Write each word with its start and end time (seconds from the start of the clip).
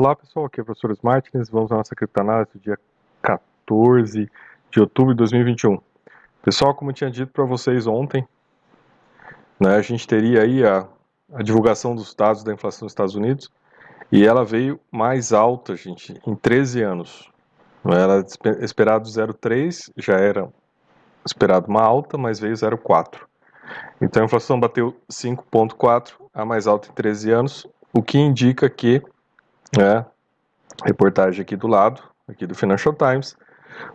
Olá 0.00 0.14
pessoal, 0.14 0.46
aqui 0.46 0.60
é 0.60 0.62
o 0.62 0.64
professor 0.64 0.96
Martins, 1.02 1.50
vamos 1.50 1.72
à 1.72 1.74
nossa 1.74 1.92
criptanálise 1.92 2.52
do 2.54 2.60
dia 2.60 2.78
14 3.20 4.30
de 4.70 4.80
outubro 4.80 5.12
de 5.12 5.18
2021. 5.18 5.76
Pessoal, 6.40 6.72
como 6.72 6.92
eu 6.92 6.94
tinha 6.94 7.10
dito 7.10 7.32
para 7.32 7.44
vocês 7.44 7.84
ontem, 7.84 8.24
né, 9.58 9.74
a 9.74 9.82
gente 9.82 10.06
teria 10.06 10.42
aí 10.42 10.64
a, 10.64 10.86
a, 11.34 11.42
divulgação 11.42 11.96
dos 11.96 12.14
dados 12.14 12.44
da 12.44 12.54
inflação 12.54 12.86
dos 12.86 12.92
Estados 12.92 13.16
Unidos 13.16 13.50
e 14.12 14.24
ela 14.24 14.44
veio 14.44 14.78
mais 14.88 15.32
alta, 15.32 15.74
gente, 15.74 16.14
em 16.24 16.36
13 16.36 16.80
anos. 16.80 17.28
Era 17.84 18.24
esperado 18.64 19.08
0,3, 19.08 19.90
já 19.96 20.14
era 20.14 20.48
esperado 21.26 21.66
uma 21.66 21.82
alta, 21.82 22.16
mas 22.16 22.38
veio 22.38 22.54
0,4. 22.54 23.18
Então 24.00 24.22
a 24.22 24.26
inflação 24.26 24.60
bateu 24.60 24.96
5,4, 25.10 26.12
a 26.32 26.44
mais 26.44 26.68
alta 26.68 26.88
em 26.88 26.92
13 26.92 27.32
anos, 27.32 27.66
o 27.92 28.00
que 28.00 28.16
indica 28.16 28.70
que 28.70 29.02
né, 29.76 30.04
reportagem 30.84 31.42
aqui 31.42 31.56
do 31.56 31.66
lado, 31.66 32.02
aqui 32.26 32.46
do 32.46 32.54
Financial 32.54 32.94
Times, 32.94 33.36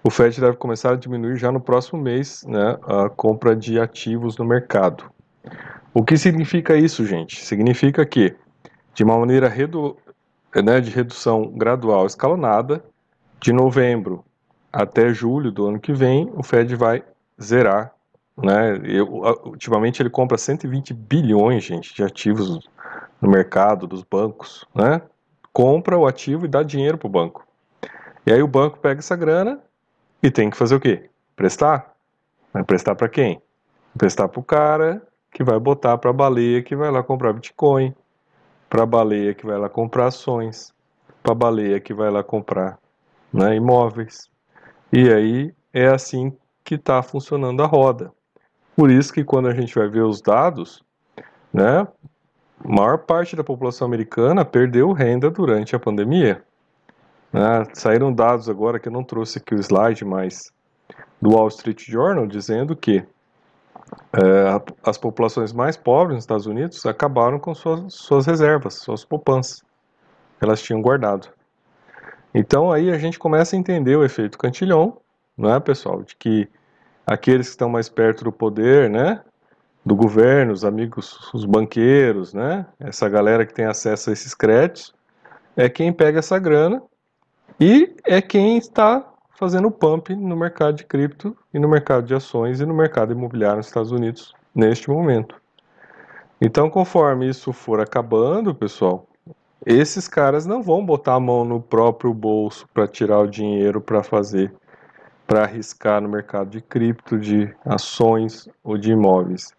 o 0.03 0.09
Fed 0.09 0.39
deve 0.39 0.57
começar 0.57 0.93
a 0.93 0.95
diminuir 0.95 1.37
já 1.37 1.51
no 1.51 1.59
próximo 1.59 2.01
mês 2.01 2.43
né, 2.47 2.77
a 2.83 3.09
compra 3.09 3.55
de 3.55 3.79
ativos 3.79 4.37
no 4.37 4.45
mercado. 4.45 5.05
O 5.93 6.03
que 6.03 6.17
significa 6.17 6.75
isso, 6.75 7.05
gente? 7.05 7.43
Significa 7.43 8.05
que, 8.05 8.35
de 8.93 9.03
uma 9.03 9.17
maneira 9.17 9.47
redu 9.47 9.97
né, 10.55 10.79
de 10.79 10.89
redução 10.89 11.47
gradual 11.47 12.05
escalonada, 12.05 12.83
de 13.39 13.51
novembro 13.51 14.23
até 14.71 15.13
julho 15.13 15.51
do 15.51 15.67
ano 15.67 15.79
que 15.79 15.93
vem, 15.93 16.31
o 16.35 16.43
Fed 16.43 16.75
vai 16.75 17.03
zerar. 17.41 17.93
Né? 18.35 18.79
Eu, 18.83 19.07
ultimamente 19.45 20.01
ele 20.01 20.09
compra 20.09 20.37
120 20.37 20.93
bilhões, 20.93 21.63
gente, 21.63 21.93
de 21.93 22.03
ativos 22.03 22.67
no 23.21 23.29
mercado, 23.29 23.85
dos 23.85 24.03
bancos, 24.03 24.65
né? 24.73 25.01
Compra 25.53 25.97
o 25.97 26.07
ativo 26.07 26.45
e 26.45 26.49
dá 26.49 26.63
dinheiro 26.63 26.97
para 26.97 27.07
o 27.07 27.11
banco. 27.11 27.47
E 28.25 28.33
aí 28.33 28.41
o 28.41 28.47
banco 28.47 28.79
pega 28.79 28.99
essa 28.99 29.15
grana 29.15 29.59
e 30.21 30.31
tem 30.31 30.49
que 30.49 30.57
fazer 30.57 30.75
o 30.75 30.79
quê? 30.79 31.09
Prestar. 31.35 31.93
Vai 32.51 32.63
prestar 32.63 32.95
para 32.95 33.07
quem? 33.07 33.41
Prestar 33.97 34.27
para 34.27 34.39
o 34.39 34.43
cara 34.43 35.01
que 35.31 35.43
vai 35.43 35.59
botar 35.59 35.97
para 35.97 36.09
a 36.09 36.13
baleia 36.13 36.61
que 36.61 36.75
vai 36.75 36.91
lá 36.91 37.03
comprar 37.03 37.33
Bitcoin, 37.33 37.93
para 38.69 38.83
a 38.83 38.85
baleia 38.85 39.33
que 39.33 39.45
vai 39.45 39.57
lá 39.57 39.69
comprar 39.69 40.07
ações, 40.07 40.73
para 41.21 41.31
a 41.31 41.35
baleia 41.35 41.79
que 41.79 41.93
vai 41.93 42.09
lá 42.09 42.23
comprar 42.23 42.79
né, 43.31 43.55
imóveis. 43.55 44.29
E 44.91 45.11
aí 45.11 45.53
é 45.73 45.87
assim 45.87 46.35
que 46.63 46.75
está 46.75 47.01
funcionando 47.01 47.61
a 47.61 47.65
roda. 47.65 48.11
Por 48.75 48.89
isso 48.89 49.13
que 49.13 49.23
quando 49.23 49.47
a 49.47 49.53
gente 49.53 49.73
vai 49.75 49.87
ver 49.87 50.01
os 50.01 50.21
dados, 50.21 50.83
né, 51.51 51.87
maior 52.63 52.97
parte 52.99 53.35
da 53.35 53.43
população 53.43 53.85
americana 53.87 54.43
perdeu 54.43 54.91
renda 54.91 55.29
durante 55.29 55.75
a 55.75 55.79
pandemia. 55.79 56.43
Né? 57.31 57.65
Saíram 57.73 58.13
dados 58.13 58.49
agora 58.49 58.79
que 58.79 58.87
eu 58.87 58.91
não 58.91 59.03
trouxe 59.03 59.39
aqui 59.39 59.55
o 59.55 59.59
slide, 59.59 60.05
mas 60.05 60.51
do 61.21 61.31
Wall 61.31 61.47
Street 61.47 61.83
Journal 61.87 62.27
dizendo 62.27 62.75
que 62.75 63.05
é, 64.13 64.61
as 64.83 64.97
populações 64.97 65.53
mais 65.53 65.75
pobres 65.77 66.15
nos 66.15 66.23
Estados 66.23 66.45
Unidos 66.45 66.85
acabaram 66.85 67.39
com 67.39 67.53
suas, 67.53 67.93
suas 67.93 68.25
reservas, 68.25 68.75
suas 68.75 69.03
poupanças 69.03 69.61
que 70.39 70.45
elas 70.45 70.61
tinham 70.61 70.81
guardado. 70.81 71.29
Então 72.33 72.71
aí 72.71 72.91
a 72.91 72.97
gente 72.97 73.19
começa 73.19 73.55
a 73.55 73.59
entender 73.59 73.95
o 73.95 74.03
efeito 74.03 74.37
cantilhão, 74.37 74.97
não 75.37 75.53
é, 75.53 75.59
pessoal, 75.59 76.03
de 76.03 76.15
que 76.15 76.49
aqueles 77.05 77.47
que 77.47 77.51
estão 77.51 77.69
mais 77.69 77.89
perto 77.89 78.23
do 78.23 78.31
poder, 78.31 78.89
né, 78.89 79.21
do 79.85 79.95
governo, 79.95 80.53
os 80.53 80.63
amigos, 80.63 81.29
os 81.33 81.45
banqueiros, 81.45 82.33
né? 82.33 82.65
Essa 82.79 83.09
galera 83.09 83.45
que 83.45 83.53
tem 83.53 83.65
acesso 83.65 84.09
a 84.09 84.13
esses 84.13 84.33
créditos 84.33 84.93
é 85.55 85.69
quem 85.69 85.91
pega 85.91 86.19
essa 86.19 86.39
grana 86.39 86.81
e 87.59 87.95
é 88.05 88.21
quem 88.21 88.57
está 88.57 89.05
fazendo 89.37 89.69
pump 89.69 90.15
no 90.15 90.37
mercado 90.37 90.75
de 90.75 90.85
cripto 90.85 91.35
e 91.53 91.59
no 91.59 91.67
mercado 91.67 92.05
de 92.05 92.15
ações 92.15 92.61
e 92.61 92.65
no 92.65 92.73
mercado 92.73 93.11
imobiliário 93.11 93.57
nos 93.57 93.67
Estados 93.67 93.91
Unidos 93.91 94.33
neste 94.55 94.89
momento. 94.89 95.35
Então, 96.39 96.69
conforme 96.69 97.27
isso 97.27 97.51
for 97.51 97.79
acabando, 97.79 98.55
pessoal, 98.55 99.07
esses 99.65 100.07
caras 100.07 100.45
não 100.45 100.61
vão 100.61 100.85
botar 100.85 101.15
a 101.15 101.19
mão 101.19 101.43
no 101.43 101.61
próprio 101.61 102.13
bolso 102.13 102.67
para 102.73 102.87
tirar 102.87 103.19
o 103.19 103.27
dinheiro 103.27 103.81
para 103.81 104.03
fazer, 104.03 104.53
para 105.27 105.43
arriscar 105.43 106.01
no 106.01 106.09
mercado 106.09 106.49
de 106.49 106.61
cripto, 106.61 107.17
de 107.17 107.53
ações 107.65 108.47
ou 108.63 108.77
de 108.77 108.91
imóveis 108.91 109.53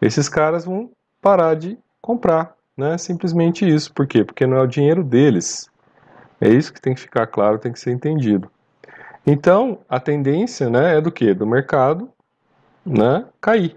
esses 0.00 0.28
caras 0.28 0.64
vão 0.64 0.90
parar 1.20 1.54
de 1.54 1.78
comprar, 2.00 2.54
né? 2.76 2.96
Simplesmente 2.98 3.66
isso. 3.66 3.92
Por 3.92 4.06
quê? 4.06 4.24
Porque 4.24 4.46
não 4.46 4.56
é 4.56 4.62
o 4.62 4.66
dinheiro 4.66 5.02
deles. 5.02 5.70
É 6.40 6.48
isso 6.48 6.72
que 6.72 6.80
tem 6.80 6.94
que 6.94 7.00
ficar 7.00 7.26
claro, 7.26 7.58
tem 7.58 7.72
que 7.72 7.80
ser 7.80 7.92
entendido. 7.92 8.50
Então, 9.26 9.80
a 9.88 9.98
tendência, 9.98 10.70
né, 10.70 10.98
é 10.98 11.00
do 11.00 11.10
que? 11.10 11.34
Do 11.34 11.46
mercado, 11.46 12.08
né, 12.84 13.24
cair. 13.40 13.76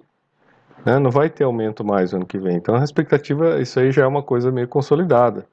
Né? 0.85 1.00
Não 1.00 1.09
vai 1.09 1.29
ter 1.29 1.44
aumento 1.44 1.84
mais 1.84 2.12
no 2.12 2.19
ano 2.19 2.25
que 2.25 2.38
vem. 2.38 2.56
Então, 2.56 2.75
a 2.75 2.84
expectativa, 2.84 3.59
isso 3.59 3.79
aí 3.79 3.91
já 3.91 4.03
é 4.03 4.08
uma 4.08 4.22
coisa 4.22 4.52
meio 4.52 4.68
consolidada. 4.68 5.47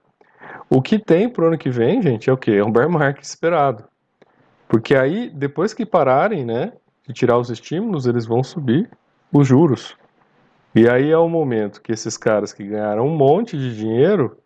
O 0.68 0.82
que 0.82 0.98
tem 0.98 1.28
para 1.28 1.44
o 1.44 1.46
ano 1.48 1.56
que 1.56 1.70
vem, 1.70 2.02
gente, 2.02 2.28
é 2.28 2.32
o 2.32 2.36
que? 2.36 2.52
É 2.52 2.64
um 2.64 2.70
bear 2.70 2.90
market 2.90 3.24
esperado. 3.24 3.84
Porque 4.68 4.94
aí, 4.94 5.30
depois 5.30 5.72
que 5.72 5.86
pararem, 5.86 6.44
né, 6.44 6.72
de 7.06 7.14
tirar 7.14 7.38
os 7.38 7.50
estímulos, 7.50 8.06
eles 8.06 8.26
vão 8.26 8.42
subir 8.42 8.90
os 9.32 9.46
juros. 9.46 9.96
E 10.76 10.86
aí 10.90 11.10
é 11.10 11.16
o 11.16 11.26
momento 11.26 11.80
que 11.80 11.90
esses 11.90 12.18
caras 12.18 12.52
que 12.52 12.62
ganharam 12.62 13.06
um 13.06 13.16
monte 13.16 13.56
de 13.56 13.74
dinheiro 13.74 14.36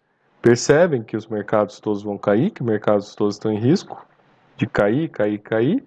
percebem 0.40 1.02
que 1.02 1.16
os 1.16 1.26
mercados 1.26 1.80
todos 1.80 2.04
vão 2.04 2.16
cair, 2.16 2.52
que 2.52 2.62
os 2.62 2.66
mercados 2.68 3.16
todos 3.16 3.34
estão 3.34 3.52
em 3.52 3.58
risco 3.58 4.06
de 4.56 4.64
cair, 4.64 5.08
cair, 5.08 5.38
cair. 5.40 5.84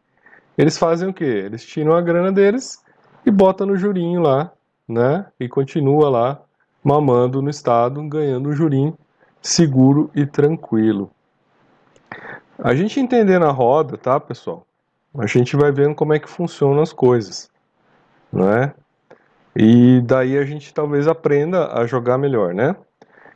Eles 0.58 0.78
fazem 0.78 1.08
o 1.08 1.14
quê? 1.14 1.24
Eles 1.24 1.66
tiram 1.66 1.94
a 1.94 2.02
grana 2.02 2.30
deles 2.30 2.84
e 3.26 3.32
botam 3.32 3.68
no 3.68 3.78
jurinho 3.78 4.20
lá, 4.20 4.52
né? 4.86 5.26
E 5.40 5.48
continua 5.48 6.10
lá 6.10 6.42
mamando 6.84 7.42
no 7.42 7.50
estado, 7.50 8.04
ganhando 8.04 8.50
um 8.50 8.54
jurinho 8.54 8.98
seguro 9.42 10.12
e 10.14 10.26
tranquilo. 10.26 11.10
A 12.60 12.76
gente 12.76 13.00
entendendo 13.00 13.46
a 13.46 13.52
roda, 13.52 13.98
tá, 13.98 14.20
pessoal? 14.20 14.68
A 15.18 15.26
gente 15.26 15.56
vai 15.56 15.72
vendo 15.72 15.96
como 15.96 16.14
é 16.14 16.20
que 16.20 16.30
funcionam 16.30 16.82
as 16.82 16.92
coisas, 16.92 17.50
não 18.30 18.52
é? 18.52 18.74
E 19.56 20.02
daí 20.02 20.38
a 20.38 20.46
gente 20.46 20.74
talvez 20.74 21.08
aprenda 21.08 21.74
a 21.74 21.86
jogar 21.86 22.18
melhor, 22.18 22.54
né? 22.54 22.76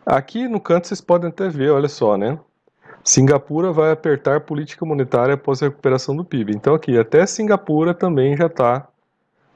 Aqui 0.05 0.47
no 0.47 0.59
canto 0.59 0.87
vocês 0.87 1.01
podem 1.01 1.29
até 1.29 1.49
ver, 1.49 1.69
olha 1.69 1.87
só, 1.87 2.17
né? 2.17 2.39
Singapura 3.03 3.71
vai 3.71 3.91
apertar 3.91 4.41
política 4.41 4.85
monetária 4.85 5.35
após 5.35 5.61
a 5.61 5.67
recuperação 5.67 6.15
do 6.15 6.25
PIB. 6.25 6.53
Então 6.55 6.73
aqui, 6.73 6.97
até 6.97 7.25
Singapura 7.25 7.93
também 7.93 8.35
já 8.35 8.47
está 8.47 8.87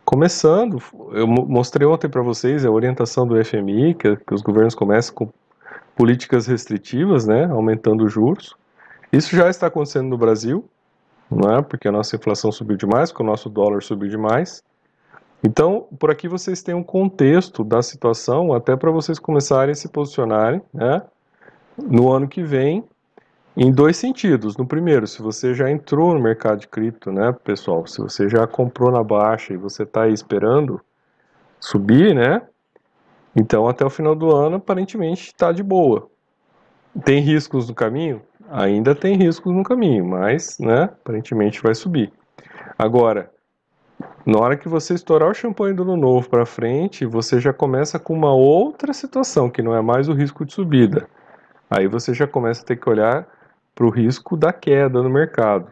começando. 0.05 0.81
Eu 1.11 1.27
mostrei 1.27 1.87
ontem 1.87 2.09
para 2.09 2.21
vocês 2.21 2.65
a 2.65 2.71
orientação 2.71 3.27
do 3.27 3.43
FMI, 3.43 3.93
que, 3.95 4.15
que 4.15 4.33
os 4.33 4.41
governos 4.41 4.75
começam 4.75 5.15
com 5.15 5.29
políticas 5.95 6.47
restritivas, 6.47 7.25
né? 7.25 7.45
Aumentando 7.45 8.05
os 8.05 8.13
juros. 8.13 8.55
Isso 9.11 9.35
já 9.35 9.49
está 9.49 9.67
acontecendo 9.67 10.07
no 10.07 10.17
Brasil, 10.17 10.63
não 11.29 11.57
é? 11.57 11.61
Porque 11.61 11.87
a 11.87 11.91
nossa 11.91 12.15
inflação 12.15 12.51
subiu 12.51 12.77
demais, 12.77 13.11
porque 13.11 13.23
o 13.23 13.25
nosso 13.25 13.49
dólar 13.49 13.81
subiu 13.81 14.09
demais. 14.09 14.63
Então, 15.43 15.87
por 15.97 16.11
aqui 16.11 16.27
vocês 16.27 16.61
têm 16.61 16.75
um 16.75 16.83
contexto 16.83 17.63
da 17.63 17.81
situação, 17.81 18.53
até 18.53 18.75
para 18.75 18.91
vocês 18.91 19.17
começarem 19.17 19.71
a 19.71 19.75
se 19.75 19.89
posicionarem 19.89 20.61
né, 20.71 21.01
no 21.77 22.11
ano 22.11 22.27
que 22.27 22.43
vem, 22.43 22.83
em 23.57 23.71
dois 23.71 23.97
sentidos. 23.97 24.55
No 24.55 24.65
primeiro, 24.65 25.07
se 25.07 25.21
você 25.21 25.53
já 25.53 25.69
entrou 25.69 26.13
no 26.13 26.19
mercado 26.19 26.59
de 26.59 26.67
cripto, 26.67 27.11
né, 27.11 27.31
pessoal, 27.43 27.85
se 27.87 27.99
você 27.99 28.29
já 28.29 28.45
comprou 28.45 28.91
na 28.91 29.03
baixa 29.03 29.53
e 29.53 29.57
você 29.57 29.83
está 29.83 30.03
aí 30.03 30.13
esperando 30.13 30.79
subir, 31.59 32.13
né, 32.13 32.41
então 33.35 33.67
até 33.67 33.83
o 33.83 33.89
final 33.89 34.15
do 34.15 34.33
ano 34.33 34.57
aparentemente 34.57 35.27
está 35.27 35.51
de 35.51 35.63
boa. 35.63 36.07
Tem 37.03 37.19
riscos 37.19 37.67
no 37.67 37.73
caminho? 37.73 38.21
Ainda 38.49 38.93
tem 38.93 39.15
riscos 39.15 39.53
no 39.53 39.63
caminho, 39.63 40.05
mas, 40.05 40.59
né, 40.59 40.83
aparentemente 40.83 41.61
vai 41.63 41.73
subir. 41.73 42.11
Agora, 42.77 43.31
na 44.25 44.39
hora 44.39 44.57
que 44.57 44.69
você 44.69 44.93
estourar 44.93 45.29
o 45.29 45.33
champanhe 45.33 45.73
do 45.73 45.83
ano 45.83 45.97
novo 45.97 46.29
para 46.29 46.45
frente, 46.45 47.05
você 47.05 47.39
já 47.39 47.51
começa 47.51 47.97
com 47.97 48.13
uma 48.13 48.33
outra 48.33 48.93
situação, 48.93 49.49
que 49.49 49.61
não 49.61 49.75
é 49.75 49.81
mais 49.81 50.07
o 50.07 50.13
risco 50.13 50.45
de 50.45 50.53
subida. 50.53 51.07
Aí 51.69 51.87
você 51.87 52.13
já 52.13 52.27
começa 52.27 52.61
a 52.61 52.65
ter 52.65 52.75
que 52.75 52.89
olhar 52.89 53.27
para 53.73 53.85
o 53.85 53.89
risco 53.89 54.37
da 54.37 54.53
queda 54.53 55.01
no 55.01 55.09
mercado. 55.09 55.67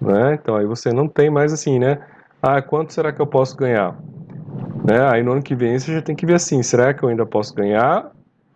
Né? 0.00 0.34
Então 0.34 0.56
aí 0.56 0.66
você 0.66 0.92
não 0.92 1.08
tem 1.08 1.30
mais 1.30 1.52
assim, 1.52 1.78
né? 1.78 1.98
Ah, 2.42 2.60
quanto 2.60 2.92
será 2.92 3.12
que 3.12 3.20
eu 3.20 3.26
posso 3.26 3.56
ganhar? 3.56 3.96
Né? 4.84 5.00
Aí 5.10 5.22
no 5.22 5.32
ano 5.32 5.42
que 5.42 5.54
vem 5.54 5.78
você 5.78 5.92
já 5.92 6.02
tem 6.02 6.14
que 6.14 6.26
ver 6.26 6.34
assim, 6.34 6.62
será 6.62 6.92
que 6.92 7.02
eu 7.02 7.08
ainda 7.08 7.24
posso 7.24 7.54
ganhar? 7.54 8.12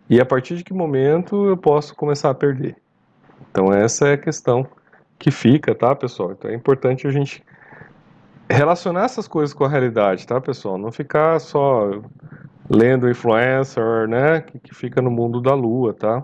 E 0.09 0.21
a 0.21 0.25
partir 0.25 0.55
de 0.55 0.63
que 0.63 0.73
momento 0.73 1.47
eu 1.47 1.57
posso 1.57 1.95
começar 1.95 2.29
a 2.29 2.35
perder? 2.35 2.75
Então 3.49 3.73
essa 3.73 4.09
é 4.09 4.13
a 4.13 4.17
questão 4.17 4.65
que 5.17 5.31
fica, 5.31 5.73
tá, 5.73 5.95
pessoal? 5.95 6.33
Então 6.33 6.51
é 6.51 6.53
importante 6.53 7.07
a 7.07 7.11
gente 7.11 7.43
relacionar 8.49 9.05
essas 9.05 9.27
coisas 9.27 9.53
com 9.53 9.63
a 9.63 9.69
realidade, 9.69 10.27
tá, 10.27 10.39
pessoal? 10.39 10.77
Não 10.77 10.91
ficar 10.91 11.39
só 11.39 12.01
lendo 12.69 13.09
influencer, 13.09 14.07
né, 14.07 14.41
que, 14.41 14.59
que 14.59 14.75
fica 14.75 15.01
no 15.01 15.11
mundo 15.11 15.41
da 15.41 15.53
lua, 15.53 15.93
tá? 15.93 16.23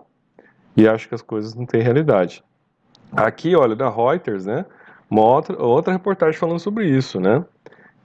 e 0.79 0.87
acha 0.87 1.07
que 1.07 1.15
as 1.15 1.21
coisas 1.21 1.53
não 1.53 1.65
têm 1.65 1.81
realidade. 1.81 2.43
Aqui, 3.11 3.55
olha, 3.55 3.75
da 3.75 3.89
Reuters, 3.89 4.45
né? 4.45 4.65
Uma 5.09 5.23
outra, 5.23 5.61
outra 5.61 5.93
reportagem 5.93 6.39
falando 6.39 6.59
sobre 6.59 6.85
isso, 6.85 7.19
né? 7.19 7.43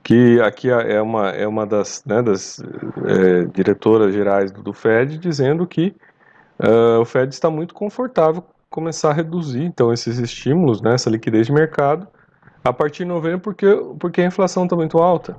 Que 0.03 0.41
aqui 0.41 0.71
é 0.71 1.01
uma, 1.01 1.31
é 1.31 1.47
uma 1.47 1.67
das, 1.67 2.03
né, 2.05 2.23
das 2.23 2.63
é, 3.07 3.45
diretoras 3.45 4.13
gerais 4.13 4.51
do, 4.51 4.73
Fed 4.73 5.17
dizendo 5.19 5.67
que 5.67 5.95
uh, 6.59 7.01
o 7.01 7.05
Fed 7.05 7.33
está 7.33 7.49
muito 7.49 7.73
confortável 7.73 8.45
começar 8.69 9.11
a 9.11 9.15
reduzir 9.15 9.63
então 9.63 9.93
esses 9.93 10.19
estímulos, 10.19 10.83
né, 10.83 10.95
essa 10.95 11.09
liquidez 11.09 11.47
de 11.47 11.53
mercado 11.53 12.07
a 12.65 12.73
partir 12.73 13.05
de 13.05 13.11
novembro 13.11 13.41
porque, 13.41 13.67
porque 14.01 14.23
a 14.23 14.27
inflação 14.27 14.65
está 14.65 14.75
muito 14.75 14.99
alta, 14.99 15.37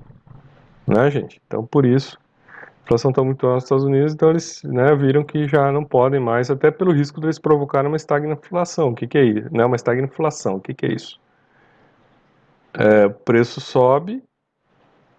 né, 0.88 1.10
gente? 1.10 1.42
Então, 1.48 1.66
por 1.66 1.84
isso, 1.84 2.20
a 2.54 2.84
inflação 2.84 3.10
está 3.10 3.24
muito 3.24 3.46
alta 3.48 3.56
nos 3.56 3.64
Estados 3.64 3.84
Unidos, 3.84 4.14
então 4.14 4.30
eles 4.30 4.62
né, 4.64 4.96
viram 4.96 5.24
que 5.24 5.48
já 5.48 5.72
não 5.72 5.84
podem 5.84 6.20
mais, 6.20 6.52
até 6.52 6.70
pelo 6.70 6.94
risco 6.94 7.20
de 7.20 7.26
eles 7.26 7.40
provocarem 7.40 7.88
uma 7.88 7.98
estagnação. 7.98 8.90
O 8.90 8.96
que, 8.96 9.08
que 9.08 9.18
é 9.18 9.24
isso? 9.24 9.50
Né, 9.52 9.66
uma 9.66 9.76
estagnação, 9.76 10.58
o 10.58 10.62
que, 10.62 10.74
que 10.74 10.86
é 10.86 10.94
isso? 10.94 11.20
É, 12.76 13.10
preço 13.10 13.60
sobe, 13.60 14.24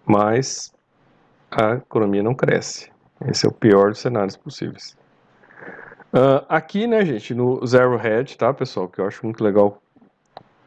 mas 0.05 0.71
a 1.51 1.73
economia 1.73 2.23
não 2.23 2.33
cresce. 2.33 2.89
Esse 3.27 3.45
é 3.45 3.49
o 3.49 3.51
pior 3.51 3.89
dos 3.89 3.99
cenários 3.99 4.37
possíveis. 4.37 4.95
Uh, 6.13 6.45
aqui, 6.47 6.87
né, 6.87 7.03
gente, 7.03 7.33
no 7.33 7.65
Zero 7.65 7.95
Hedge, 7.95 8.37
tá, 8.37 8.53
pessoal, 8.53 8.87
que 8.87 9.01
eu 9.01 9.05
acho 9.05 9.25
muito 9.25 9.43
legal 9.43 9.81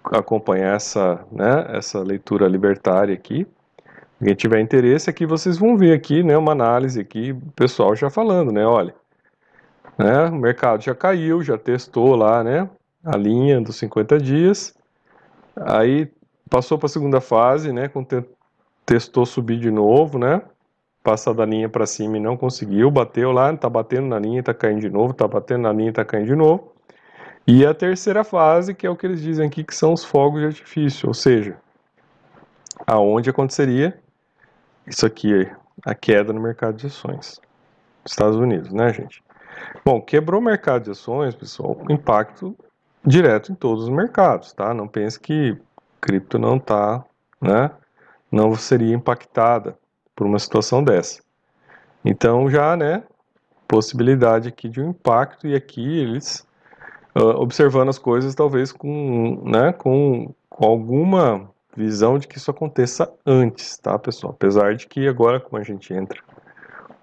acompanhar 0.04 0.76
essa, 0.76 1.24
né, 1.30 1.66
essa 1.70 2.00
leitura 2.00 2.48
libertária 2.48 3.14
aqui. 3.14 3.46
Quem 4.22 4.34
tiver 4.34 4.60
interesse 4.60 5.08
aqui, 5.08 5.24
vocês 5.24 5.56
vão 5.56 5.76
ver 5.76 5.92
aqui, 5.92 6.22
né, 6.22 6.36
uma 6.36 6.52
análise 6.52 7.00
aqui, 7.00 7.34
pessoal 7.56 7.94
já 7.96 8.10
falando, 8.10 8.52
né, 8.52 8.66
olha, 8.66 8.94
né, 9.96 10.26
o 10.26 10.36
mercado 10.36 10.82
já 10.82 10.94
caiu, 10.94 11.42
já 11.42 11.56
testou 11.56 12.14
lá, 12.14 12.44
né, 12.44 12.68
a 13.04 13.16
linha 13.16 13.60
dos 13.60 13.76
50 13.76 14.18
dias, 14.18 14.74
aí 15.56 16.10
passou 16.50 16.78
para 16.78 16.86
a 16.86 16.90
segunda 16.90 17.20
fase, 17.20 17.72
né, 17.72 17.90
testou 18.84 19.24
subir 19.24 19.58
de 19.58 19.70
novo, 19.70 20.18
né, 20.18 20.42
passar 21.02 21.32
da 21.32 21.46
linha 21.46 21.68
para 21.68 21.86
cima 21.86 22.16
e 22.16 22.20
não 22.20 22.36
conseguiu, 22.36 22.90
bateu 22.90 23.32
lá, 23.32 23.56
tá 23.56 23.68
batendo 23.68 24.06
na 24.06 24.18
linha, 24.18 24.42
tá 24.42 24.52
caindo 24.52 24.80
de 24.80 24.90
novo, 24.90 25.14
tá 25.14 25.26
batendo 25.26 25.62
na 25.62 25.72
linha, 25.72 25.92
tá 25.92 26.04
caindo 26.04 26.26
de 26.26 26.36
novo. 26.36 26.72
E 27.46 27.66
a 27.66 27.74
terceira 27.74 28.22
fase, 28.22 28.74
que 28.74 28.86
é 28.86 28.90
o 28.90 28.96
que 28.96 29.06
eles 29.06 29.20
dizem 29.20 29.46
aqui, 29.46 29.64
que 29.64 29.74
são 29.74 29.92
os 29.92 30.04
fogos 30.04 30.40
de 30.40 30.46
artifício, 30.46 31.08
ou 31.08 31.14
seja, 31.14 31.56
aonde 32.86 33.30
aconteceria 33.30 33.98
isso 34.86 35.06
aqui, 35.06 35.50
a 35.84 35.94
queda 35.94 36.32
no 36.32 36.40
mercado 36.40 36.76
de 36.76 36.86
ações. 36.86 37.40
Estados 38.04 38.36
Unidos, 38.36 38.72
né, 38.72 38.92
gente? 38.92 39.22
Bom, 39.84 40.00
quebrou 40.00 40.40
o 40.40 40.44
mercado 40.44 40.84
de 40.84 40.90
ações, 40.90 41.34
pessoal, 41.34 41.76
impacto 41.88 42.56
direto 43.04 43.52
em 43.52 43.54
todos 43.54 43.84
os 43.84 43.90
mercados, 43.90 44.52
tá? 44.52 44.74
Não 44.74 44.86
pense 44.86 45.18
que 45.18 45.56
cripto 46.00 46.38
não 46.38 46.58
tá, 46.58 47.04
né? 47.40 47.70
Não 48.30 48.54
seria 48.54 48.94
impactada 48.94 49.76
por 50.14 50.26
uma 50.26 50.38
situação 50.38 50.82
dessa. 50.82 51.22
Então 52.04 52.48
já, 52.48 52.76
né, 52.76 53.02
possibilidade 53.68 54.48
aqui 54.48 54.68
de 54.68 54.80
um 54.80 54.90
impacto 54.90 55.46
e 55.46 55.54
aqui 55.54 55.98
eles 55.98 56.46
observando 57.14 57.88
as 57.88 57.98
coisas 57.98 58.34
talvez 58.34 58.72
com, 58.72 59.42
né, 59.44 59.72
com, 59.72 60.32
com 60.48 60.66
alguma 60.66 61.50
visão 61.76 62.18
de 62.18 62.26
que 62.26 62.38
isso 62.38 62.50
aconteça 62.50 63.12
antes, 63.24 63.76
tá, 63.78 63.98
pessoal? 63.98 64.32
Apesar 64.32 64.74
de 64.74 64.86
que 64.86 65.06
agora, 65.08 65.40
como 65.40 65.60
a 65.60 65.64
gente 65.64 65.92
entra 65.92 66.20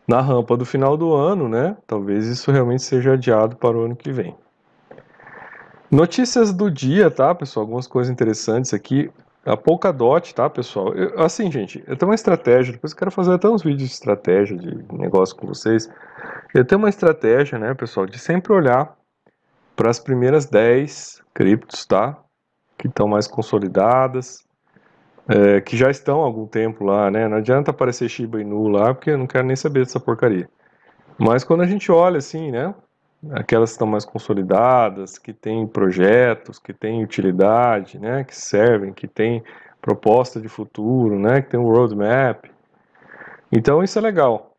na 0.08 0.22
rampa 0.22 0.56
do 0.56 0.66
final 0.66 0.96
do 0.96 1.14
ano, 1.14 1.50
né, 1.50 1.76
talvez 1.86 2.26
isso 2.28 2.52
realmente 2.52 2.84
seja 2.84 3.14
adiado 3.14 3.56
para 3.56 3.78
o 3.78 3.82
ano 3.82 3.96
que 3.96 4.12
vem. 4.12 4.36
Notícias 5.90 6.54
do 6.54 6.70
dia, 6.70 7.10
tá, 7.10 7.34
pessoal? 7.34 7.64
Algumas 7.64 7.88
coisas 7.88 8.12
interessantes 8.12 8.74
aqui. 8.74 9.10
A 9.46 9.56
Polkadot, 9.56 10.36
tá, 10.36 10.50
pessoal? 10.50 10.94
Eu, 10.94 11.22
assim, 11.22 11.50
gente, 11.50 11.82
eu 11.88 11.96
tenho 11.96 12.10
uma 12.10 12.16
estratégia, 12.16 12.74
depois 12.74 12.92
eu 12.92 13.00
quero 13.00 13.12
fazer 13.12 13.34
até 13.34 13.48
uns 13.48 13.64
vídeos 13.64 13.88
de 13.88 13.96
estratégia, 13.96 14.58
de 14.58 14.84
negócio 14.92 15.34
com 15.38 15.48
vocês. 15.48 15.90
Eu 16.54 16.66
tenho 16.66 16.80
uma 16.80 16.90
estratégia, 16.90 17.58
né, 17.58 17.74
pessoal, 17.74 18.06
de 18.06 18.20
sempre 18.20 18.52
olhar 18.52 18.97
para 19.78 19.90
as 19.90 20.00
primeiras 20.00 20.48
10 20.48 21.22
criptos, 21.34 21.86
tá? 21.86 22.18
Que 22.78 22.88
estão 22.88 23.08
mais 23.08 23.28
consolidadas, 23.28 24.44
é, 25.30 25.62
que 25.62 25.78
já 25.78 25.90
estão 25.90 26.22
há 26.22 26.26
algum 26.26 26.48
tempo 26.48 26.84
lá, 26.84 27.10
né? 27.10 27.28
Não 27.28 27.38
adianta 27.38 27.72
aparecer 27.72 28.10
Shiba 28.10 28.42
Inu 28.42 28.68
lá, 28.68 28.94
porque 28.94 29.12
eu 29.12 29.18
não 29.18 29.28
quero 29.28 29.48
nem 29.48 29.56
saber 29.56 29.86
dessa 29.86 30.00
porcaria. 30.00 30.50
Mas 31.18 31.44
quando 31.44 31.62
a 31.62 31.68
gente 31.68 31.92
olha 31.92 32.18
assim, 32.18 32.52
né? 32.52 32.74
aquelas 33.32 33.72
que 33.72 33.76
estão 33.76 33.88
mais 33.88 34.06
consolidadas, 34.06 35.18
que 35.18 35.34
têm 35.34 35.66
projetos, 35.68 36.60
que 36.60 36.74
têm 36.74 37.04
utilidade, 37.04 38.00
né, 38.00 38.24
que 38.24 38.36
servem, 38.36 38.94
que 38.94 39.08
têm 39.08 39.44
proposta 39.82 40.40
de 40.40 40.48
futuro, 40.48 41.18
né, 41.18 41.42
que 41.42 41.50
tem 41.50 41.60
um 41.60 41.70
roadmap. 41.72 42.46
Então 43.52 43.84
isso 43.84 43.98
é 43.98 44.02
legal. 44.02 44.56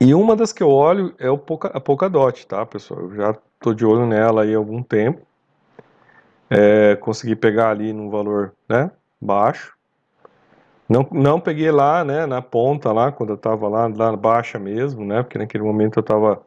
E 0.00 0.14
uma 0.14 0.36
das 0.36 0.52
que 0.52 0.62
eu 0.62 0.70
olho 0.70 1.14
é 1.18 1.30
o 1.30 1.40
a 1.72 1.80
Polkadot, 1.80 2.46
tá, 2.46 2.64
pessoal? 2.64 3.00
Eu 3.00 3.14
já 3.14 3.36
estou 3.58 3.74
de 3.74 3.84
olho 3.84 4.06
nela 4.06 4.42
aí 4.42 4.54
há 4.54 4.58
algum 4.58 4.82
tempo. 4.82 5.20
É, 6.48 6.96
consegui 6.96 7.36
pegar 7.36 7.70
ali 7.70 7.92
num 7.92 8.08
valor, 8.08 8.54
né, 8.68 8.90
baixo. 9.20 9.76
Não, 10.88 11.06
não 11.12 11.38
peguei 11.38 11.70
lá, 11.70 12.02
né, 12.02 12.24
na 12.24 12.40
ponta 12.40 12.90
lá, 12.92 13.12
quando 13.12 13.30
eu 13.30 13.36
estava 13.36 13.68
lá, 13.68 13.86
lá 13.86 14.16
baixa 14.16 14.58
mesmo, 14.58 15.04
né, 15.04 15.22
porque 15.22 15.36
naquele 15.36 15.62
momento 15.62 15.98
eu 15.98 16.00
estava 16.00 16.40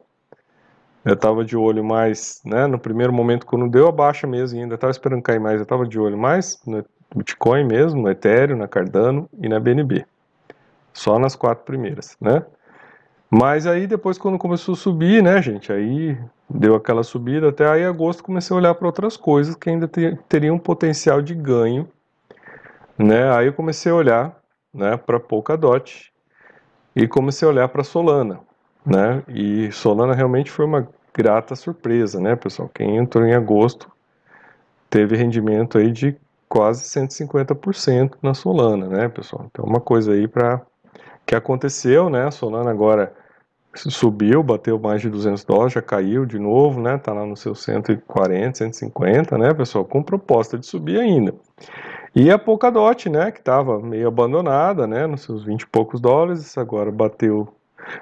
eu 1.04 1.16
estava 1.16 1.44
de 1.44 1.58
olho 1.58 1.84
mais, 1.84 2.42
né, 2.46 2.68
no 2.68 2.78
primeiro 2.78 3.12
momento, 3.12 3.46
quando 3.46 3.68
deu 3.68 3.88
a 3.88 3.92
baixa 3.92 4.28
mesmo, 4.28 4.60
ainda 4.60 4.76
estava 4.76 4.92
esperando 4.92 5.22
cair 5.22 5.40
mais, 5.40 5.58
eu 5.58 5.64
estava 5.64 5.86
de 5.88 6.00
olho 6.00 6.18
mais 6.18 6.62
no 6.66 6.86
Bitcoin 7.16 7.66
mesmo, 7.66 8.02
no 8.02 8.10
Ethereum, 8.10 8.58
na 8.58 8.68
Cardano 8.68 9.28
e 9.40 9.50
na 9.50 9.60
BNB. 9.60 10.06
Só 10.94 11.18
nas 11.18 11.36
quatro 11.36 11.66
primeiras, 11.66 12.16
né? 12.22 12.46
Mas 13.32 13.66
aí 13.66 13.88
depois 13.88 14.18
quando 14.18 14.38
começou 14.38 14.74
a 14.74 14.78
subir, 14.78 15.24
né, 15.24 15.42
gente, 15.42 15.72
aí 15.72 16.18
deu 16.50 16.76
aquela 16.76 17.02
subida, 17.02 17.50
até 17.50 17.66
aí 17.68 17.86
agosto 17.86 18.24
comecei 18.24 18.54
a 18.54 18.60
olhar 18.60 18.76
para 18.76 18.88
outras 18.88 19.16
coisas 19.16 19.56
que 19.56 19.70
ainda 19.70 19.90
teriam 20.28 20.60
potencial 20.60 21.22
de 21.22 21.34
ganho, 21.34 21.88
né? 22.98 23.32
Aí 23.34 23.48
eu 23.48 23.54
comecei 23.54 23.92
a 23.92 23.96
olhar, 23.96 24.38
né, 24.74 24.98
para 24.98 25.20
Polkadot 25.20 26.12
e 26.94 27.08
comecei 27.08 27.48
a 27.48 27.52
olhar 27.52 27.70
para 27.70 27.84
Solana 27.84 28.42
né? 28.86 29.24
E 29.28 29.72
Solana 29.72 30.14
realmente 30.14 30.52
foi 30.52 30.66
uma 30.66 30.88
grata 31.14 31.56
surpresa, 31.56 32.20
né, 32.20 32.36
pessoal? 32.36 32.70
Quem 32.74 32.98
entrou 32.98 33.26
em 33.26 33.34
agosto 33.34 33.92
teve 34.90 35.16
rendimento 35.16 35.78
aí 35.78 35.92
de 35.92 36.16
quase 36.50 36.84
150% 36.84 38.18
na 38.22 38.34
Solana, 38.34 38.88
né, 38.88 39.10
pessoal? 39.10 39.46
Então, 39.50 39.66
uma 39.66 39.80
coisa 39.80 40.14
aí 40.14 40.28
para 40.28 40.62
que 41.26 41.36
aconteceu, 41.36 42.10
né? 42.10 42.26
A 42.28 42.32
Solana 42.32 42.72
agora 42.72 43.14
subiu, 43.74 44.44
bateu 44.44 44.78
mais 44.80 45.02
de 45.02 45.10
200 45.10 45.44
dólares, 45.44 45.74
já 45.74 45.82
caiu 45.82 46.26
de 46.26 46.38
novo, 46.38 46.82
né? 46.82 46.98
Tá 46.98 47.14
lá 47.14 47.26
no 47.26 47.38
seu 47.38 47.56
140, 47.56 48.58
150, 48.58 49.38
né, 49.38 49.54
pessoal? 49.54 49.86
Com 49.86 50.04
proposta 50.04 50.58
de 50.58 50.66
subir 50.66 51.00
ainda. 51.00 51.34
E 52.14 52.30
a 52.30 52.38
Polkadot, 52.38 53.10
né, 53.10 53.32
que 53.32 53.40
estava 53.40 53.80
meio 53.80 54.08
abandonada, 54.08 54.86
né, 54.86 55.08
nos 55.08 55.22
seus 55.22 55.46
20 55.46 55.62
e 55.62 55.68
poucos 55.68 56.02
dólares, 56.02 56.58
agora 56.58 56.92
bateu 56.92 57.48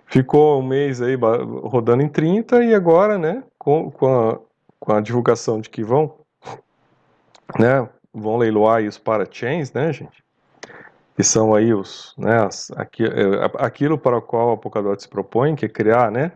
Ficou 0.05 0.59
um 0.59 0.63
mês 0.65 1.01
aí 1.01 1.15
rodando 1.15 2.03
em 2.03 2.09
30 2.09 2.63
e 2.63 2.73
agora, 2.73 3.17
né, 3.17 3.43
com, 3.57 3.89
com, 3.91 4.29
a, 4.29 4.39
com 4.79 4.93
a 4.93 5.01
divulgação 5.01 5.61
de 5.61 5.69
que 5.69 5.83
vão, 5.83 6.15
né, 7.57 7.87
vão 8.13 8.37
leiloar 8.37 8.83
os 8.83 8.97
parachains, 8.97 9.71
né, 9.71 9.91
gente, 9.93 10.23
que 11.19 11.23
são 11.23 11.53
aí 11.53 11.73
os, 11.73 12.13
né, 12.17 12.45
as, 12.45 12.71
aqui, 12.77 13.03
é, 13.03 13.51
aquilo 13.57 13.97
para 13.97 14.15
o 14.15 14.21
qual 14.21 14.51
a 14.51 14.57
Polkadot 14.57 15.03
se 15.03 15.09
propõe, 15.09 15.53
que 15.53 15.65
é 15.65 15.69
criar, 15.69 16.09
né, 16.09 16.31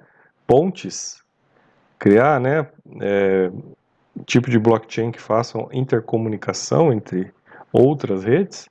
pontes, 0.46 1.24
criar, 1.98 2.38
né, 2.38 2.68
é, 3.00 3.50
tipo 4.25 4.52
de 4.52 4.60
blockchain 4.60 5.10
que 5.10 5.22
façam 5.22 5.70
intercomunicação 5.72 6.92
entre 6.92 7.34
outras 7.72 8.25
redes. 8.25 8.68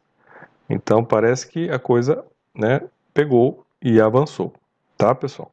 Então 0.68 1.02
parece 1.02 1.48
que 1.48 1.70
a 1.70 1.78
coisa, 1.78 2.22
né, 2.54 2.82
pegou 3.14 3.64
e 3.80 3.98
avançou 3.98 4.52
tá, 4.98 5.14
pessoal? 5.14 5.50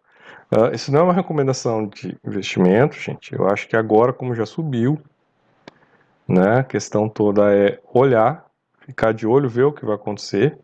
Uh, 0.52 0.76
isso 0.76 0.92
não 0.92 1.00
é 1.00 1.04
uma 1.04 1.14
recomendação 1.14 1.88
de 1.88 2.18
investimento, 2.22 2.98
gente. 2.98 3.34
Eu 3.34 3.48
acho 3.48 3.66
que 3.66 3.78
agora, 3.78 4.12
como 4.12 4.36
já 4.36 4.46
subiu, 4.46 5.00
né, 6.28 6.60
a 6.60 6.64
questão 6.66 7.08
toda 7.08 7.56
é 7.56 7.80
olhar, 7.94 8.46
ficar 8.90 9.14
de 9.14 9.28
olho, 9.28 9.48
ver 9.48 9.64
o 9.64 9.72
que 9.72 9.86
vai 9.86 9.96
acontecer, 9.96 10.58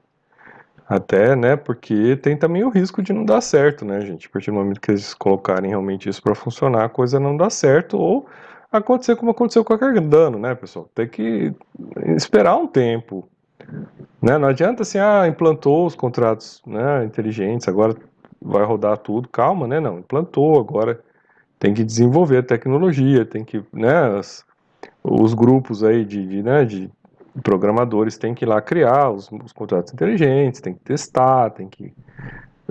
até, 0.87 1.35
né, 1.35 1.55
porque 1.55 2.15
tem 2.17 2.37
também 2.37 2.63
o 2.63 2.69
risco 2.69 3.01
de 3.01 3.11
não 3.11 3.25
dar 3.25 3.41
certo, 3.41 3.83
né, 3.85 4.01
gente? 4.01 4.27
A 4.27 4.29
partir 4.29 4.51
do 4.51 4.57
momento 4.57 4.79
que 4.79 4.91
eles 4.91 5.13
colocarem 5.13 5.69
realmente 5.69 6.09
isso 6.09 6.21
para 6.21 6.35
funcionar, 6.35 6.85
a 6.85 6.89
coisa 6.89 7.19
não 7.19 7.35
dá 7.35 7.49
certo 7.49 7.97
ou 7.97 8.27
acontecer 8.71 9.15
como 9.15 9.31
aconteceu 9.31 9.63
com 9.63 9.75
qualquer 9.75 9.99
dano, 10.01 10.37
né, 10.37 10.53
pessoal? 10.53 10.89
Tem 10.93 11.07
que 11.07 11.53
esperar 12.15 12.55
um 12.57 12.67
tempo, 12.67 13.27
né? 14.21 14.37
Não 14.37 14.47
adianta 14.47 14.83
assim, 14.83 14.99
ah, 14.99 15.27
implantou 15.27 15.85
os 15.87 15.95
contratos, 15.95 16.61
né, 16.67 17.03
inteligentes, 17.03 17.67
agora 17.67 17.95
vai 18.41 18.63
rodar 18.63 18.97
tudo, 18.97 19.27
calma, 19.29 19.67
né? 19.67 19.79
Não, 19.79 19.99
implantou, 19.99 20.59
agora 20.59 20.99
tem 21.57 21.73
que 21.73 21.83
desenvolver 21.83 22.37
a 22.39 22.43
tecnologia, 22.43 23.25
tem 23.25 23.43
que, 23.43 23.63
né, 23.73 24.17
as, 24.19 24.45
os 25.03 25.33
grupos 25.33 25.83
aí 25.83 26.05
de, 26.05 26.27
de, 26.27 26.43
né, 26.43 26.63
de 26.63 26.91
programadores 27.43 28.17
têm 28.17 28.33
que 28.33 28.45
ir 28.45 28.47
lá 28.47 28.61
criar 28.61 29.09
os, 29.09 29.29
os 29.31 29.51
contratos 29.51 29.93
inteligentes, 29.93 30.61
tem 30.61 30.73
que 30.73 30.79
testar, 30.79 31.49
tem 31.51 31.67
que 31.67 31.93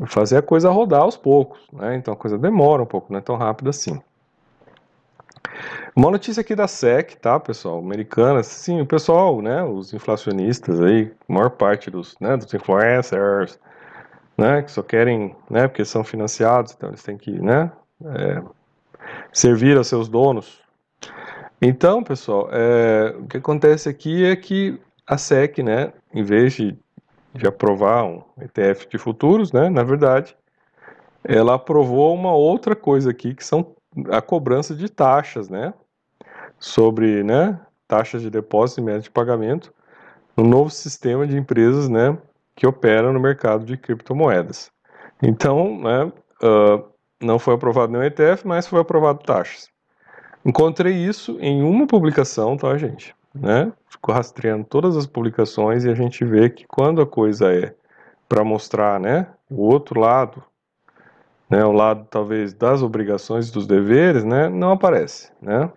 fazer 0.07 0.39
a 0.39 0.43
coisa 0.43 0.71
rodar 0.71 1.03
aos 1.03 1.17
poucos, 1.17 1.61
né? 1.73 1.97
Então 1.97 2.15
a 2.15 2.17
coisa 2.17 2.39
demora 2.39 2.83
um 2.83 2.87
pouco, 2.87 3.13
não 3.13 3.19
é 3.19 3.23
tão 3.23 3.37
rápido 3.37 3.71
assim. 3.71 4.01
Uma 5.95 6.11
notícia 6.11 6.41
aqui 6.41 6.57
da 6.57 6.67
SEC, 6.67 7.15
tá, 7.21 7.39
pessoal, 7.39 7.79
americana, 7.79 8.43
sim, 8.43 8.81
o 8.81 8.87
pessoal, 8.87 9.41
né, 9.41 9.63
os 9.63 9.95
inflacionistas 9.95 10.81
aí, 10.81 11.13
a 11.29 11.33
maior 11.33 11.51
parte 11.51 11.89
dos, 11.89 12.17
né, 12.19 12.37
dos 12.37 12.53
influencers, 12.53 13.61
né, 14.37 14.63
que 14.63 14.73
só 14.73 14.83
querem, 14.83 15.37
né, 15.49 15.69
porque 15.69 15.85
são 15.85 16.03
financiados, 16.03 16.75
então 16.77 16.89
eles 16.89 17.03
têm 17.03 17.17
que, 17.17 17.31
né, 17.41 17.71
é, 18.07 18.43
servir 19.33 19.77
aos 19.77 19.87
seus 19.87 20.09
donos. 20.09 20.64
Então, 21.61 22.03
pessoal, 22.03 22.49
é, 22.53 23.15
o 23.19 23.27
que 23.27 23.37
acontece 23.37 23.89
aqui 23.89 24.25
é 24.25 24.37
que 24.37 24.79
a 25.07 25.17
SEC, 25.17 25.63
né, 25.63 25.93
em 26.13 26.23
vez 26.23 26.55
de, 26.55 26.77
de 27.35 27.47
aprovar 27.47 28.05
um 28.05 28.23
ETF 28.41 28.89
de 28.89 28.99
futuros, 28.99 29.53
né, 29.53 29.69
na 29.69 29.83
verdade, 29.83 30.37
ela 31.25 31.55
aprovou 31.55 32.15
uma 32.15 32.33
outra 32.33 32.77
coisa 32.77 33.11
aqui, 33.11 33.35
que 33.35 33.45
são 33.45 33.75
a 34.11 34.21
cobrança 34.21 34.75
de 34.75 34.89
taxas, 34.89 35.49
né? 35.49 35.73
Sobre, 36.59 37.23
né, 37.23 37.59
taxas 37.89 38.23
de 38.23 38.31
depósito 38.31 38.81
e 38.81 38.85
método 38.85 39.05
de 39.05 39.11
pagamento 39.11 39.73
no 40.37 40.45
novo 40.45 40.71
sistema 40.71 41.27
de 41.27 41.37
empresas, 41.37 41.89
né, 41.89 42.17
que 42.57 42.67
operam 42.67 43.13
no 43.13 43.21
mercado 43.21 43.65
de 43.65 43.77
criptomoedas. 43.77 44.71
Então, 45.23 45.79
né, 45.81 46.05
uh, 46.43 46.85
não 47.23 47.39
foi 47.39 47.55
aprovado 47.55 47.93
nenhum 47.93 48.05
ETF, 48.05 48.47
mas 48.47 48.67
foi 48.67 48.81
aprovado 48.81 49.23
taxas. 49.23 49.69
Encontrei 50.45 50.95
isso 50.95 51.39
em 51.41 51.63
uma 51.63 51.87
publicação, 51.87 52.57
tá, 52.57 52.77
gente? 52.77 53.15
Né? 53.35 53.73
Fico 53.89 54.13
rastreando 54.13 54.65
todas 54.65 54.97
as 54.97 55.07
publicações 55.07 55.85
e 55.85 55.91
a 55.91 55.95
gente 55.95 56.25
vê 56.25 56.51
que 56.51 56.67
quando 56.67 57.01
a 57.01 57.07
coisa 57.07 57.53
é 57.53 57.75
para 58.29 58.45
mostrar, 58.45 59.01
né, 59.01 59.27
o 59.51 59.63
outro 59.63 60.01
lado 60.01 60.43
né, 61.49 61.65
o 61.65 61.73
lado 61.73 62.07
talvez 62.11 62.53
das 62.53 62.83
obrigações 62.83 63.49
e 63.49 63.53
dos 63.53 63.67
deveres, 63.67 64.25
né, 64.25 64.49
não 64.49 64.73
aparece, 64.73 65.31
né. 65.41 65.71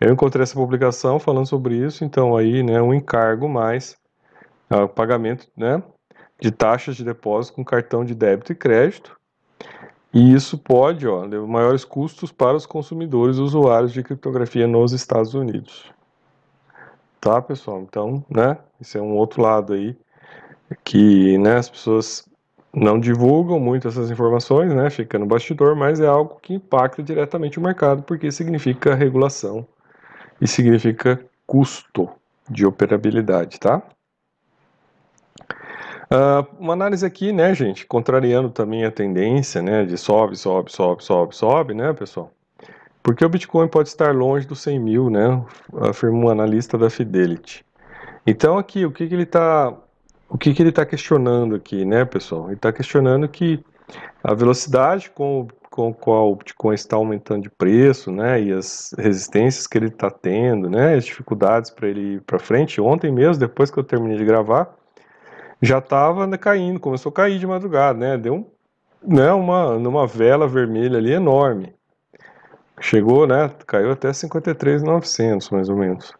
Eu 0.00 0.12
encontrei 0.12 0.42
essa 0.42 0.54
publicação 0.54 1.18
falando 1.18 1.46
sobre 1.46 1.74
isso, 1.74 2.04
então 2.04 2.36
aí, 2.36 2.62
né, 2.62 2.80
um 2.80 2.94
encargo 2.94 3.48
mais 3.48 3.96
uh, 4.70 4.88
pagamento, 4.88 5.48
né, 5.56 5.82
de 6.40 6.50
taxas 6.50 6.96
de 6.96 7.04
depósito 7.04 7.56
com 7.56 7.64
cartão 7.64 8.04
de 8.04 8.14
débito 8.14 8.52
e 8.52 8.56
crédito, 8.56 9.16
e 10.12 10.32
isso 10.32 10.56
pode, 10.56 11.06
ó, 11.06 11.24
levar 11.24 11.46
maiores 11.46 11.84
custos 11.84 12.32
para 12.32 12.56
os 12.56 12.66
consumidores 12.66 13.36
usuários 13.36 13.92
de 13.92 14.02
criptografia 14.02 14.66
nos 14.66 14.92
Estados 14.92 15.34
Unidos. 15.34 15.92
Tá, 17.20 17.42
pessoal? 17.42 17.82
Então, 17.82 18.24
né, 18.30 18.56
esse 18.80 18.96
é 18.96 19.02
um 19.02 19.16
outro 19.16 19.42
lado 19.42 19.72
aí 19.72 19.96
que, 20.84 21.36
né, 21.38 21.56
as 21.56 21.68
pessoas 21.68 22.28
não 22.72 22.98
divulgam 22.98 23.58
muito 23.58 23.88
essas 23.88 24.10
informações, 24.10 24.72
né? 24.72 24.90
Fica 24.90 25.18
no 25.18 25.26
bastidor, 25.26 25.74
mas 25.74 26.00
é 26.00 26.06
algo 26.06 26.38
que 26.40 26.54
impacta 26.54 27.02
diretamente 27.02 27.58
o 27.58 27.62
mercado, 27.62 28.02
porque 28.02 28.30
significa 28.30 28.94
regulação 28.94 29.66
e 30.40 30.46
significa 30.46 31.20
custo 31.46 32.08
de 32.48 32.66
operabilidade, 32.66 33.58
tá? 33.58 33.82
Uh, 36.10 36.46
uma 36.58 36.72
análise 36.72 37.04
aqui, 37.04 37.32
né, 37.32 37.54
gente, 37.54 37.84
contrariando 37.86 38.48
também 38.48 38.84
a 38.84 38.90
tendência, 38.90 39.60
né, 39.60 39.84
de 39.84 39.98
sobe, 39.98 40.36
sobe, 40.36 40.72
sobe, 40.72 41.04
sobe, 41.04 41.36
sobe, 41.36 41.74
né, 41.74 41.92
pessoal? 41.92 42.32
Porque 43.02 43.22
o 43.24 43.28
Bitcoin 43.28 43.68
pode 43.68 43.90
estar 43.90 44.14
longe 44.14 44.46
dos 44.46 44.60
100 44.60 44.78
mil, 44.78 45.10
né, 45.10 45.42
afirmou 45.82 46.28
um 46.28 46.30
analista 46.30 46.78
da 46.78 46.88
Fidelity. 46.88 47.62
Então 48.26 48.56
aqui, 48.56 48.86
o 48.86 48.90
que, 48.90 49.06
que 49.06 49.14
ele 49.14 49.24
está 49.24 49.74
o 50.30 50.36
que, 50.36 50.52
que 50.52 50.62
ele 50.62 50.68
está 50.70 50.84
questionando 50.84 51.54
aqui, 51.54 51.84
né, 51.84 52.04
pessoal? 52.04 52.46
Ele 52.46 52.54
está 52.54 52.72
questionando 52.72 53.26
que 53.28 53.64
a 54.22 54.34
velocidade 54.34 55.10
com, 55.10 55.48
com 55.70 55.88
a 55.88 55.94
qual 55.94 56.32
o 56.32 56.36
Bitcoin 56.36 56.74
está 56.74 56.96
aumentando 56.96 57.42
de 57.42 57.50
preço, 57.50 58.10
né, 58.10 58.40
e 58.42 58.52
as 58.52 58.94
resistências 58.98 59.66
que 59.66 59.76
ele 59.76 59.88
está 59.88 60.10
tendo, 60.10 60.70
né, 60.70 60.94
as 60.94 61.04
dificuldades 61.04 61.70
para 61.70 61.88
ele 61.88 62.14
ir 62.14 62.20
para 62.22 62.38
frente. 62.38 62.80
Ontem 62.80 63.12
mesmo, 63.12 63.40
depois 63.40 63.70
que 63.70 63.78
eu 63.78 63.84
terminei 63.84 64.16
de 64.16 64.24
gravar, 64.24 64.77
já 65.60 65.78
estava 65.78 66.26
caindo, 66.38 66.80
começou 66.80 67.10
a 67.10 67.14
cair 67.14 67.38
de 67.38 67.46
madrugada, 67.46 67.98
né, 67.98 68.16
deu 68.16 68.34
um, 68.34 68.46
né, 69.02 69.32
uma, 69.32 69.74
uma 69.74 70.06
vela 70.06 70.46
vermelha 70.46 70.98
ali 70.98 71.12
enorme. 71.12 71.74
Chegou, 72.80 73.26
né, 73.26 73.50
caiu 73.66 73.90
até 73.90 74.12
53,900 74.12 75.50
mais 75.50 75.68
ou 75.68 75.76
menos. 75.76 76.12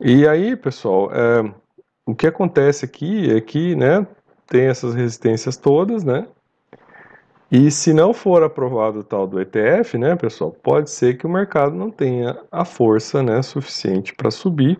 E 0.00 0.26
aí, 0.28 0.54
pessoal, 0.54 1.10
é, 1.12 1.52
o 2.04 2.14
que 2.14 2.26
acontece 2.26 2.84
aqui 2.84 3.30
é 3.34 3.40
que, 3.40 3.74
né, 3.74 4.06
tem 4.46 4.66
essas 4.66 4.94
resistências 4.94 5.56
todas, 5.56 6.04
né? 6.04 6.26
E 7.50 7.70
se 7.70 7.92
não 7.92 8.12
for 8.12 8.42
aprovado 8.42 9.00
o 9.00 9.04
tal 9.04 9.26
do 9.26 9.40
ETF, 9.40 9.96
né, 9.96 10.16
pessoal, 10.16 10.50
pode 10.50 10.90
ser 10.90 11.16
que 11.16 11.26
o 11.26 11.30
mercado 11.30 11.74
não 11.74 11.90
tenha 11.90 12.38
a 12.50 12.64
força, 12.64 13.22
né, 13.22 13.40
suficiente 13.42 14.14
para 14.14 14.30
subir, 14.30 14.78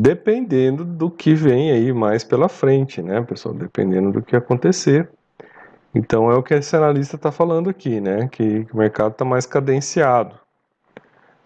dependendo 0.00 0.82
do 0.82 1.10
que 1.10 1.34
vem 1.34 1.70
aí 1.70 1.92
mais 1.92 2.24
pela 2.24 2.48
frente, 2.48 3.02
né, 3.02 3.20
pessoal, 3.20 3.54
dependendo 3.54 4.10
do 4.10 4.22
que 4.22 4.34
acontecer. 4.34 5.10
Então 5.94 6.30
é 6.30 6.34
o 6.34 6.42
que 6.42 6.54
esse 6.54 6.74
analista 6.74 7.16
está 7.16 7.30
falando 7.30 7.68
aqui, 7.68 8.00
né, 8.00 8.26
que 8.28 8.66
o 8.72 8.78
mercado 8.78 9.12
está 9.12 9.24
mais 9.24 9.44
cadenciado. 9.44 10.38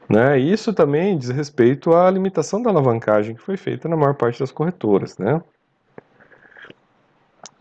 Né? 0.09 0.39
Isso 0.39 0.73
também 0.73 1.19
diz 1.19 1.31
respeito 1.31 1.95
à 1.95 2.09
limitação 2.11 2.63
da 2.63 2.71
alavancagem 2.71 3.35
que 3.35 3.43
foi 3.43 3.57
feita 3.57 3.89
na 3.89 3.97
maior 3.97 4.15
parte 4.15 4.39
das 4.39 4.53
corretoras. 4.53 5.19
Né? 5.19 5.41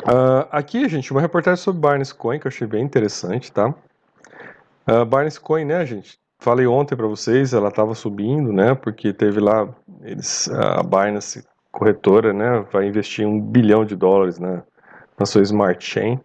Uh, 0.04 0.46
aqui, 0.52 0.88
gente, 0.90 1.12
uma 1.12 1.22
reportagem 1.22 1.64
sobre 1.64 1.82
Barnes 1.82 2.12
Coin 2.12 2.38
que 2.38 2.46
eu 2.46 2.50
achei 2.50 2.68
bem 2.68 2.84
interessante, 2.84 3.52
tá? 3.52 3.74
Uh, 4.88 5.06
Barnes 5.06 5.38
Coin, 5.38 5.64
né, 5.64 5.86
gente? 5.86 6.20
Falei 6.44 6.68
ontem 6.68 6.94
para 6.94 7.08
vocês, 7.08 7.54
ela 7.54 7.70
estava 7.70 7.96
subindo, 7.96 8.52
né? 8.52 8.76
Porque 8.76 9.14
teve 9.14 9.40
lá, 9.40 9.66
eles, 10.02 10.50
a 10.52 10.84
Binance 10.84 11.42
corretora, 11.72 12.34
né, 12.34 12.66
vai 12.70 12.86
investir 12.86 13.26
um 13.26 13.40
bilhão 13.40 13.86
de 13.86 13.96
dólares, 13.96 14.38
né, 14.38 14.62
na 15.18 15.26
sua 15.26 15.42
Smart 15.42 15.82
Chain. 15.82 16.20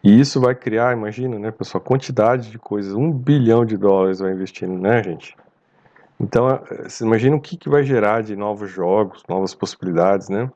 E 0.00 0.20
isso 0.20 0.40
vai 0.40 0.54
criar, 0.54 0.96
imagina, 0.96 1.40
né, 1.40 1.50
pessoal, 1.50 1.82
quantidade 1.82 2.52
de 2.52 2.58
coisas, 2.58 2.94
um 2.94 3.10
bilhão 3.10 3.64
de 3.64 3.76
dólares 3.76 4.20
vai 4.20 4.32
investindo, 4.32 4.78
né, 4.78 5.02
gente? 5.02 5.36
Então, 6.20 6.60
imagina 7.00 7.34
o 7.34 7.40
que, 7.40 7.56
que 7.56 7.68
vai 7.68 7.82
gerar 7.82 8.22
de 8.22 8.36
novos 8.36 8.70
jogos, 8.70 9.24
novas 9.28 9.52
possibilidades, 9.56 10.28
né? 10.28 10.48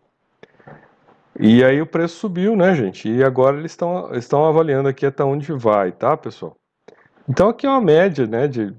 E 1.41 1.65
aí 1.65 1.83
o 1.83 1.87
preço 1.87 2.21
subiu, 2.21 2.55
né, 2.55 2.73
gente? 2.73 3.11
E 3.11 3.25
agora 3.25 3.59
eles 3.59 3.77
estão 4.13 4.45
avaliando 4.47 4.89
aqui 4.89 5.05
até 5.05 5.25
onde 5.25 5.53
vai, 5.55 5.91
tá, 5.91 6.17
pessoal? 6.17 6.57
Então 7.29 7.49
aqui 7.49 7.67
é 7.67 7.71
uma 7.71 7.81
média, 7.81 8.27
né, 8.27 8.49
de 8.49 8.75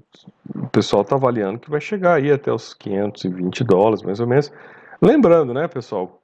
o 0.54 0.68
pessoal 0.68 1.02
está 1.02 1.16
avaliando 1.16 1.58
que 1.58 1.70
vai 1.70 1.80
chegar 1.80 2.14
aí 2.14 2.30
até 2.30 2.52
os 2.52 2.74
520 2.74 3.64
dólares, 3.64 4.02
mais 4.02 4.20
ou 4.20 4.26
menos. 4.26 4.52
Lembrando, 5.00 5.54
né, 5.54 5.66
pessoal, 5.68 6.20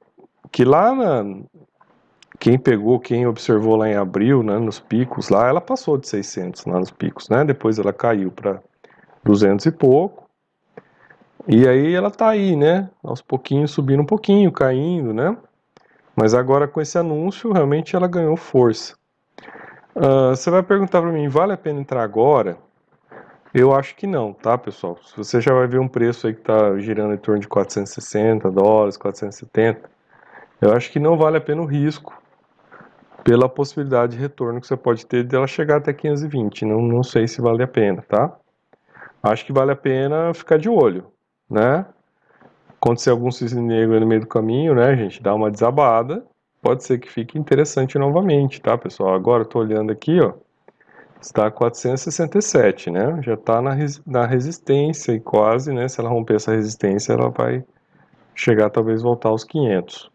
que 0.51 0.63
lá 0.63 0.93
na, 0.93 1.41
quem 2.39 2.57
pegou, 2.57 2.99
quem 2.99 3.27
observou 3.27 3.75
lá 3.75 3.89
em 3.89 3.95
abril, 3.95 4.41
né, 4.41 4.57
nos 4.57 4.79
picos 4.79 5.29
lá, 5.29 5.47
ela 5.47 5.59
passou 5.59 5.97
de 5.97 6.07
600 6.07 6.65
lá 6.65 6.79
nos 6.79 6.91
picos, 6.91 7.27
né? 7.29 7.43
Depois 7.43 7.77
ela 7.77 7.91
caiu 7.91 8.31
para 8.31 8.61
200 9.23 9.65
e 9.65 9.71
pouco. 9.71 10.29
E 11.47 11.67
aí 11.67 11.93
ela 11.93 12.09
tá 12.09 12.29
aí, 12.29 12.55
né? 12.55 12.89
Aos 13.03 13.21
pouquinhos 13.21 13.71
subindo 13.71 14.01
um 14.01 14.05
pouquinho, 14.05 14.51
caindo, 14.51 15.13
né? 15.13 15.35
Mas 16.15 16.33
agora 16.33 16.67
com 16.67 16.79
esse 16.79 16.97
anúncio, 16.97 17.51
realmente 17.51 17.95
ela 17.95 18.07
ganhou 18.07 18.37
força. 18.37 18.95
Uh, 19.99 20.29
você 20.29 20.49
vai 20.49 20.63
perguntar 20.63 21.01
para 21.01 21.11
mim, 21.11 21.27
vale 21.27 21.51
a 21.51 21.57
pena 21.57 21.81
entrar 21.81 22.01
agora? 22.01 22.57
Eu 23.53 23.75
acho 23.75 23.97
que 23.97 24.07
não, 24.07 24.31
tá, 24.31 24.57
pessoal? 24.57 24.97
Se 25.03 25.17
você 25.17 25.41
já 25.41 25.53
vai 25.53 25.67
ver 25.67 25.77
um 25.77 25.89
preço 25.89 26.25
aí 26.25 26.33
que 26.33 26.39
está 26.39 26.79
girando 26.79 27.15
em 27.15 27.17
torno 27.17 27.41
de 27.41 27.49
460 27.49 28.49
dólares, 28.49 28.95
470, 28.95 29.89
eu 30.61 30.71
acho 30.71 30.89
que 30.89 30.99
não 30.99 31.17
vale 31.17 31.35
a 31.35 31.41
pena 31.41 31.61
o 31.61 31.65
risco 31.65 32.17
pela 33.25 33.49
possibilidade 33.49 34.13
de 34.13 34.21
retorno 34.21 34.61
que 34.61 34.67
você 34.67 34.77
pode 34.77 35.05
ter 35.05 35.25
dela 35.25 35.45
chegar 35.47 35.77
até 35.77 35.91
520. 35.91 36.63
Não, 36.63 36.81
não 36.81 37.03
sei 37.03 37.27
se 37.27 37.41
vale 37.41 37.61
a 37.61 37.67
pena, 37.67 38.01
tá? 38.07 38.33
Acho 39.21 39.45
que 39.45 39.51
vale 39.51 39.71
a 39.71 39.75
pena 39.75 40.33
ficar 40.33 40.57
de 40.57 40.69
olho, 40.69 41.11
né? 41.49 41.85
Acontecer 42.81 43.09
algum 43.09 43.31
cisne 43.31 43.61
negro 43.61 43.99
no 43.99 44.07
meio 44.07 44.21
do 44.21 44.27
caminho, 44.27 44.73
né, 44.75 44.95
gente? 44.95 45.21
Dá 45.21 45.35
uma 45.35 45.51
desabada. 45.51 46.25
Pode 46.61 46.83
ser 46.83 46.99
que 46.99 47.09
fique 47.09 47.37
interessante 47.37 47.97
novamente, 47.97 48.61
tá, 48.61 48.77
pessoal? 48.77 49.13
Agora 49.13 49.45
tô 49.45 49.59
olhando 49.59 49.91
aqui, 49.91 50.19
ó. 50.19 50.33
Está 51.21 51.51
467, 51.51 52.89
né? 52.89 53.19
Já 53.21 53.33
está 53.33 53.61
na, 53.61 53.75
na 54.05 54.25
resistência 54.25 55.11
e 55.11 55.19
quase, 55.19 55.73
né? 55.73 55.87
Se 55.87 55.99
ela 55.99 56.09
romper 56.09 56.35
essa 56.35 56.53
resistência, 56.53 57.13
ela 57.13 57.29
vai 57.29 57.63
chegar 58.33 58.69
talvez 58.69 59.01
voltar 59.01 59.29
aos 59.29 59.43
500. 59.43 60.09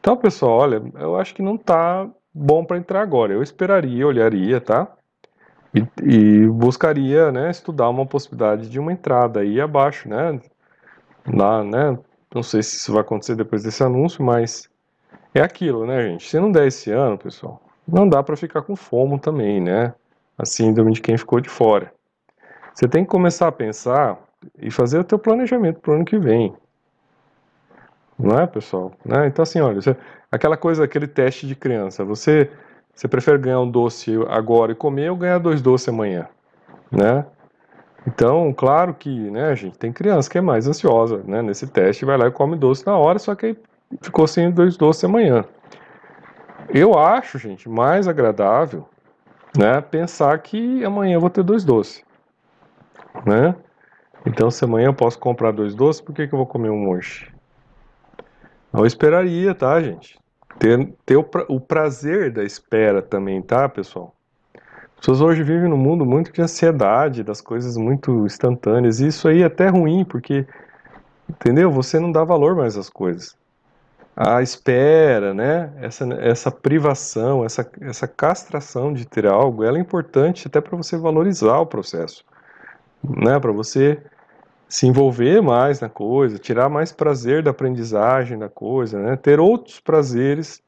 Então, 0.00 0.16
pessoal, 0.16 0.58
olha, 0.58 0.82
eu 0.98 1.16
acho 1.16 1.34
que 1.34 1.42
não 1.42 1.54
está 1.54 2.08
bom 2.34 2.64
para 2.64 2.76
entrar 2.76 3.00
agora. 3.00 3.32
Eu 3.32 3.42
esperaria, 3.42 4.06
olharia, 4.06 4.60
tá? 4.60 4.96
e, 5.76 5.86
e, 6.02 6.46
buscaria, 6.48 7.30
né, 7.30 7.50
estudar 7.50 7.88
uma 7.88 8.06
possibilidade 8.06 8.68
de 8.68 8.80
uma 8.80 8.92
entrada 8.92 9.40
aí 9.40 9.60
abaixo, 9.60 10.08
né, 10.08 10.40
lá, 11.26 11.62
né, 11.62 11.98
não 12.34 12.42
sei 12.42 12.62
se 12.62 12.76
isso 12.76 12.92
vai 12.92 13.02
acontecer 13.02 13.36
depois 13.36 13.62
desse 13.62 13.82
anúncio, 13.82 14.24
mas 14.24 14.68
é 15.34 15.40
aquilo, 15.40 15.86
né, 15.86 16.02
gente, 16.02 16.28
se 16.28 16.38
não 16.38 16.50
der 16.50 16.66
esse 16.66 16.90
ano, 16.90 17.18
pessoal, 17.18 17.60
não 17.86 18.08
dá 18.08 18.22
para 18.22 18.36
ficar 18.36 18.62
com 18.62 18.74
fomo 18.74 19.18
também, 19.18 19.60
né, 19.60 19.94
a 20.38 20.44
síndrome 20.44 20.92
de 20.92 21.00
quem 21.00 21.16
ficou 21.16 21.40
de 21.40 21.48
fora. 21.48 21.92
Você 22.74 22.86
tem 22.86 23.04
que 23.04 23.10
começar 23.10 23.48
a 23.48 23.52
pensar 23.52 24.18
e 24.58 24.70
fazer 24.70 24.98
o 24.98 25.04
teu 25.04 25.18
planejamento 25.18 25.80
para 25.80 25.92
o 25.92 25.94
ano 25.94 26.04
que 26.04 26.18
vem. 26.18 26.54
Não 28.18 28.38
é, 28.38 28.46
pessoal? 28.46 28.92
Né? 29.04 29.26
Então, 29.26 29.42
assim, 29.42 29.60
olha, 29.60 29.80
você, 29.80 29.96
aquela 30.30 30.56
coisa, 30.56 30.84
aquele 30.84 31.06
teste 31.06 31.46
de 31.46 31.54
criança, 31.54 32.04
você, 32.04 32.50
você 32.94 33.08
prefere 33.08 33.38
ganhar 33.38 33.60
um 33.60 33.70
doce 33.70 34.12
agora 34.28 34.72
e 34.72 34.74
comer 34.74 35.10
ou 35.10 35.16
ganhar 35.16 35.38
dois 35.38 35.60
doces 35.62 35.88
amanhã? 35.88 36.28
Né? 36.90 37.24
Então, 38.06 38.52
claro 38.52 38.94
que, 38.94 39.10
né, 39.30 39.48
a 39.48 39.54
gente 39.54 39.78
tem 39.78 39.92
criança 39.92 40.30
que 40.30 40.38
é 40.38 40.40
mais 40.40 40.68
ansiosa, 40.68 41.22
né, 41.24 41.42
nesse 41.42 41.66
teste, 41.66 42.04
vai 42.04 42.16
lá 42.16 42.28
e 42.28 42.30
come 42.30 42.56
doce 42.56 42.86
na 42.86 42.96
hora, 42.96 43.18
só 43.18 43.34
que 43.34 43.46
aí 43.46 43.58
ficou 44.00 44.26
sem 44.26 44.50
dois 44.50 44.76
doces 44.76 45.04
amanhã. 45.04 45.44
Eu 46.68 46.98
acho, 46.98 47.38
gente, 47.38 47.68
mais 47.68 48.08
agradável, 48.08 48.88
né, 49.56 49.80
pensar 49.80 50.38
que 50.40 50.84
amanhã 50.84 51.14
eu 51.14 51.20
vou 51.20 51.30
ter 51.30 51.42
dois 51.42 51.64
doces, 51.64 52.02
né? 53.24 53.54
Então, 54.26 54.50
se 54.50 54.64
amanhã 54.64 54.86
eu 54.86 54.94
posso 54.94 55.18
comprar 55.18 55.52
dois 55.52 55.74
doces, 55.74 56.02
por 56.02 56.12
que, 56.12 56.26
que 56.26 56.34
eu 56.34 56.38
vou 56.38 56.46
comer 56.46 56.70
um 56.70 56.84
monte? 56.84 57.32
Eu 58.74 58.84
esperaria, 58.84 59.54
tá, 59.54 59.80
gente? 59.80 60.18
Ter, 60.58 60.92
ter 61.06 61.16
o, 61.16 61.22
pra, 61.22 61.44
o 61.48 61.60
prazer 61.60 62.32
da 62.32 62.42
espera 62.42 63.00
também, 63.00 63.40
tá, 63.40 63.68
pessoal? 63.68 64.14
As 64.94 65.00
pessoas 65.00 65.20
hoje 65.20 65.42
vivem 65.42 65.68
num 65.68 65.76
mundo 65.76 66.04
muito 66.04 66.32
de 66.32 66.42
ansiedade, 66.42 67.22
das 67.22 67.40
coisas 67.40 67.76
muito 67.76 68.26
instantâneas. 68.26 68.98
E 68.98 69.06
isso 69.06 69.28
aí 69.28 69.42
é 69.42 69.46
até 69.46 69.68
ruim, 69.68 70.04
porque, 70.04 70.44
entendeu? 71.28 71.70
Você 71.70 72.00
não 72.00 72.10
dá 72.10 72.24
valor 72.24 72.56
mais 72.56 72.76
às 72.76 72.90
coisas. 72.90 73.36
A 74.16 74.40
espera, 74.40 75.34
né? 75.34 75.70
Essa, 75.78 76.06
essa 76.20 76.50
privação, 76.50 77.44
essa, 77.44 77.70
essa 77.82 78.08
castração 78.08 78.92
de 78.94 79.04
ter 79.06 79.26
algo, 79.26 79.62
ela 79.62 79.76
é 79.76 79.80
importante 79.80 80.46
até 80.46 80.58
para 80.58 80.74
você 80.74 80.96
valorizar 80.96 81.58
o 81.58 81.66
processo, 81.66 82.24
né? 83.04 83.38
Para 83.38 83.52
você 83.52 84.00
se 84.68 84.86
envolver 84.86 85.40
mais 85.40 85.80
na 85.80 85.88
coisa, 85.88 86.38
tirar 86.38 86.68
mais 86.68 86.92
prazer 86.92 87.42
da 87.42 87.50
aprendizagem 87.50 88.38
da 88.38 88.48
coisa, 88.48 88.98
né? 88.98 89.16
ter 89.16 89.38
outros 89.38 89.78
prazeres 89.78 90.60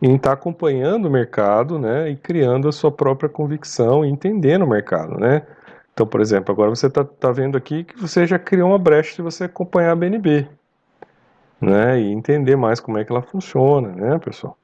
em 0.00 0.14
estar 0.16 0.32
acompanhando 0.32 1.06
o 1.06 1.10
mercado 1.10 1.78
né? 1.78 2.10
e 2.10 2.16
criando 2.16 2.68
a 2.68 2.72
sua 2.72 2.92
própria 2.92 3.28
convicção 3.28 4.04
e 4.04 4.08
entendendo 4.08 4.62
o 4.62 4.68
mercado. 4.68 5.18
Né? 5.18 5.42
Então, 5.92 6.06
por 6.06 6.20
exemplo, 6.20 6.52
agora 6.52 6.70
você 6.70 6.86
está 6.86 7.04
tá 7.04 7.32
vendo 7.32 7.56
aqui 7.56 7.84
que 7.84 8.00
você 8.00 8.26
já 8.26 8.38
criou 8.38 8.68
uma 8.68 8.78
brecha 8.78 9.14
se 9.14 9.22
você 9.22 9.44
acompanhar 9.44 9.92
a 9.92 9.96
BNB 9.96 10.48
né? 11.64 12.00
e 12.00 12.12
entender 12.12 12.56
mais 12.56 12.80
como 12.80 12.98
é 12.98 13.04
que 13.04 13.12
ela 13.12 13.22
funciona, 13.22 13.88
né, 13.88 14.18
pessoal? 14.18 14.56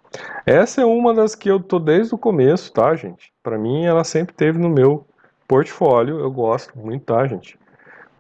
Essa 0.44 0.82
é 0.82 0.84
uma 0.84 1.14
das 1.14 1.34
que 1.34 1.48
eu 1.48 1.60
tô 1.60 1.78
desde 1.78 2.14
o 2.14 2.18
começo, 2.18 2.72
tá, 2.72 2.94
gente? 2.96 3.32
Para 3.42 3.56
mim, 3.56 3.84
ela 3.84 4.02
sempre 4.02 4.34
teve 4.34 4.58
no 4.58 4.68
meu 4.68 5.06
portfólio, 5.46 6.18
eu 6.18 6.30
gosto 6.30 6.76
muito, 6.78 7.04
tá, 7.04 7.26
gente? 7.26 7.58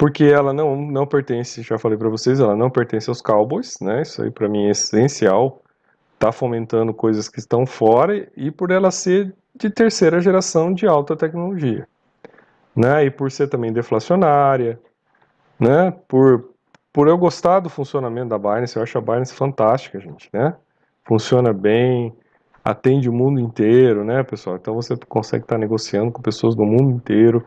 porque 0.00 0.24
ela 0.24 0.54
não, 0.54 0.76
não 0.76 1.06
pertence, 1.06 1.60
já 1.60 1.78
falei 1.78 1.98
para 1.98 2.08
vocês, 2.08 2.40
ela 2.40 2.56
não 2.56 2.70
pertence 2.70 3.10
aos 3.10 3.20
Cowboys, 3.20 3.78
né? 3.82 4.00
Isso 4.00 4.22
aí 4.22 4.30
para 4.30 4.48
mim 4.48 4.64
é 4.64 4.70
essencial. 4.70 5.62
Tá 6.18 6.32
fomentando 6.32 6.94
coisas 6.94 7.28
que 7.28 7.38
estão 7.38 7.66
fora 7.66 8.26
e 8.34 8.50
por 8.50 8.70
ela 8.70 8.90
ser 8.90 9.34
de 9.54 9.68
terceira 9.68 10.18
geração 10.18 10.72
de 10.72 10.86
alta 10.86 11.14
tecnologia, 11.14 11.86
né? 12.74 13.04
E 13.04 13.10
por 13.10 13.30
ser 13.30 13.48
também 13.48 13.74
deflacionária, 13.74 14.80
né? 15.58 15.92
Por 16.08 16.48
por 16.92 17.08
eu 17.08 17.16
gostar 17.16 17.60
do 17.60 17.68
funcionamento 17.68 18.28
da 18.28 18.38
Binance, 18.38 18.76
eu 18.76 18.82
acho 18.82 18.98
a 18.98 19.00
Binance 19.00 19.34
fantástica, 19.34 20.00
gente, 20.00 20.28
né? 20.32 20.56
Funciona 21.04 21.52
bem, 21.52 22.14
atende 22.64 23.08
o 23.08 23.12
mundo 23.12 23.40
inteiro, 23.40 24.04
né, 24.04 24.22
pessoal? 24.22 24.56
Então 24.56 24.74
você 24.74 24.96
consegue 24.96 25.44
estar 25.44 25.58
negociando 25.58 26.10
com 26.10 26.20
pessoas 26.20 26.54
do 26.54 26.64
mundo 26.64 26.90
inteiro 26.90 27.44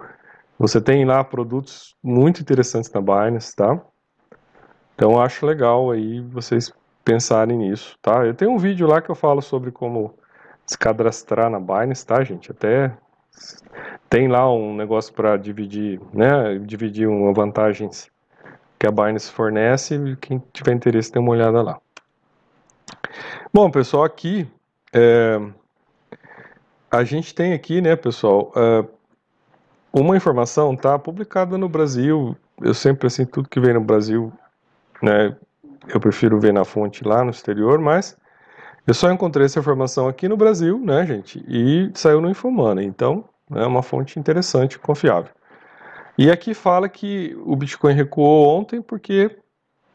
você 0.58 0.80
tem 0.80 1.04
lá 1.04 1.24
produtos 1.24 1.96
muito 2.02 2.42
interessantes 2.42 2.92
na 2.92 3.02
Binance, 3.02 3.56
tá? 3.56 3.82
Então 4.96 5.20
acho 5.20 5.46
legal 5.46 5.92
aí 5.92 6.22
vocês 6.22 6.72
pensarem 7.04 7.58
nisso, 7.58 7.98
tá? 8.02 8.26
Eu 8.26 8.34
tenho 8.34 8.52
um 8.52 8.58
vídeo 8.58 8.88
lá 8.88 9.02
que 9.02 9.10
eu 9.10 9.16
falo 9.16 9.42
sobre 9.42 9.72
como 9.72 10.14
se 10.66 10.78
cadastrar 10.78 11.50
na 11.50 11.60
Binance, 11.60 12.06
tá, 12.06 12.24
gente? 12.24 12.52
Até 12.52 12.96
tem 14.10 14.28
lá 14.28 14.50
um 14.50 14.76
negócio 14.76 15.14
para 15.14 15.36
dividir, 15.38 16.00
né? 16.14 16.58
Dividir 16.60 17.10
uma 17.10 17.34
vantagens 17.34 18.10
que 18.84 18.88
a 18.88 18.92
Binance 18.92 19.32
fornece. 19.32 19.96
E 19.96 20.18
quem 20.18 20.44
tiver 20.52 20.74
interesse, 20.74 21.10
dê 21.10 21.18
uma 21.18 21.32
olhada 21.32 21.62
lá. 21.62 21.80
Bom, 23.54 23.72
pessoal, 23.72 24.04
aqui 24.04 24.46
é, 24.92 25.40
a 26.92 27.04
gente 27.06 27.34
tem 27.34 27.54
aqui, 27.54 27.80
né, 27.80 27.96
pessoal, 27.96 28.52
é, 28.54 28.86
uma 29.94 30.18
informação 30.18 30.76
tá 30.76 31.00
publicada 31.00 31.58
no 31.58 31.70
Brasil. 31.70 32.36
Eu 32.62 32.74
sempre 32.74 33.08
assim 33.08 33.26
tudo 33.26 33.48
que 33.48 33.60
vem 33.60 33.74
no 33.74 33.80
Brasil, 33.80 34.34
né? 35.02 35.34
Eu 35.88 36.00
prefiro 36.00 36.38
ver 36.40 36.52
na 36.52 36.66
fonte 36.66 37.06
lá 37.06 37.24
no 37.24 37.32
exterior, 37.32 37.80
mas 37.80 38.18
eu 38.86 38.94
só 38.94 39.10
encontrei 39.12 39.46
essa 39.46 39.60
informação 39.60 40.10
aqui 40.10 40.28
no 40.28 40.36
Brasil, 40.36 40.78
né, 40.80 41.06
gente? 41.06 41.44
E 41.48 41.90
saiu 41.94 42.20
no 42.20 42.30
Infomana, 42.30 42.84
então 42.84 43.24
é 43.56 43.66
uma 43.66 43.82
fonte 43.82 44.20
interessante, 44.20 44.78
confiável. 44.78 45.32
E 46.18 46.30
aqui 46.30 46.54
fala 46.54 46.88
que 46.88 47.36
o 47.46 47.56
Bitcoin 47.56 47.94
recuou 47.94 48.48
ontem 48.48 48.82
porque 48.82 49.36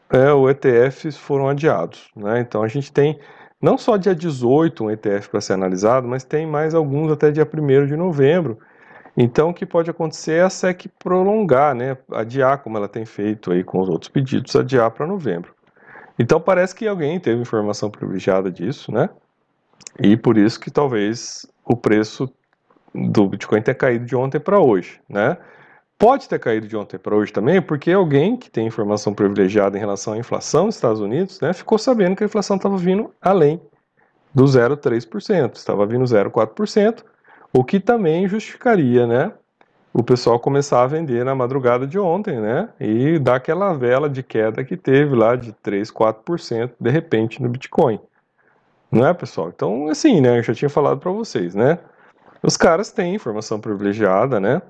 é, 0.09 0.31
o 0.31 0.49
ETFs 0.49 1.17
foram 1.17 1.47
adiados, 1.47 2.09
né? 2.15 2.39
Então 2.39 2.63
a 2.63 2.67
gente 2.67 2.91
tem 2.91 3.19
não 3.61 3.77
só 3.77 3.97
dia 3.97 4.15
18 4.15 4.83
um 4.83 4.91
ETF 4.91 5.29
para 5.29 5.41
ser 5.41 5.53
analisado, 5.53 6.07
mas 6.07 6.23
tem 6.23 6.45
mais 6.45 6.73
alguns 6.73 7.11
até 7.11 7.31
dia 7.31 7.47
1 7.47 7.85
de 7.85 7.95
novembro 7.95 8.57
então, 9.21 9.49
o 9.49 9.53
que 9.53 9.65
pode 9.65 9.89
acontecer 9.89 10.35
é 10.35 10.41
a 10.43 10.49
SEC 10.49 10.87
prolongar, 10.97 11.75
né, 11.75 11.97
adiar, 12.09 12.59
como 12.59 12.77
ela 12.77 12.87
tem 12.87 13.03
feito 13.03 13.51
aí 13.51 13.65
com 13.65 13.81
os 13.81 13.89
outros 13.89 14.09
pedidos, 14.09 14.55
adiar 14.55 14.89
para 14.91 15.05
novembro. 15.05 15.53
Então, 16.17 16.39
parece 16.39 16.73
que 16.73 16.87
alguém 16.87 17.19
teve 17.19 17.41
informação 17.41 17.91
privilegiada 17.91 18.49
disso, 18.49 18.93
né? 18.93 19.09
E 20.01 20.15
por 20.15 20.37
isso 20.37 20.57
que 20.57 20.71
talvez 20.71 21.45
o 21.65 21.75
preço 21.75 22.31
do 22.95 23.27
Bitcoin 23.27 23.61
tenha 23.61 23.75
caído 23.75 24.05
de 24.05 24.15
ontem 24.15 24.39
para 24.39 24.57
hoje, 24.57 25.01
né? 25.09 25.37
Pode 25.99 26.29
ter 26.29 26.39
caído 26.39 26.65
de 26.65 26.77
ontem 26.77 26.97
para 26.97 27.13
hoje 27.13 27.33
também, 27.33 27.61
porque 27.61 27.91
alguém 27.91 28.37
que 28.37 28.49
tem 28.49 28.65
informação 28.65 29.13
privilegiada 29.13 29.75
em 29.75 29.81
relação 29.81 30.13
à 30.13 30.17
inflação 30.17 30.67
nos 30.67 30.75
Estados 30.75 31.01
Unidos, 31.01 31.41
né, 31.41 31.51
ficou 31.51 31.77
sabendo 31.77 32.15
que 32.15 32.23
a 32.23 32.25
inflação 32.25 32.55
estava 32.55 32.77
vindo 32.77 33.13
além 33.21 33.61
do 34.33 34.45
0,3%, 34.45 35.57
estava 35.57 35.85
vindo 35.85 36.05
0,4%, 36.05 37.03
o 37.51 37.65
que 37.65 37.81
também 37.81 38.29
justificaria, 38.29 39.05
né? 39.05 39.33
O 39.93 40.01
pessoal 40.01 40.39
começar 40.39 40.83
a 40.83 40.87
vender 40.87 41.25
na 41.25 41.35
madrugada 41.35 41.85
de 41.85 41.99
ontem, 41.99 42.39
né? 42.39 42.69
E 42.79 43.19
dar 43.19 43.35
aquela 43.35 43.73
vela 43.73 44.09
de 44.09 44.23
queda 44.23 44.63
que 44.63 44.77
teve 44.77 45.15
lá 45.15 45.35
de 45.35 45.51
3, 45.51 45.91
4% 45.91 46.71
de 46.79 46.89
repente 46.89 47.41
no 47.41 47.49
Bitcoin. 47.49 47.99
Não 48.89 49.05
é, 49.05 49.13
pessoal? 49.13 49.49
Então, 49.49 49.89
assim, 49.89 50.21
né? 50.21 50.37
Eu 50.37 50.43
já 50.43 50.53
tinha 50.53 50.69
falado 50.69 50.99
para 50.99 51.11
vocês, 51.11 51.55
né? 51.55 51.79
Os 52.41 52.55
caras 52.55 52.91
têm 52.91 53.15
informação 53.15 53.59
privilegiada, 53.59 54.39
né? 54.39 54.61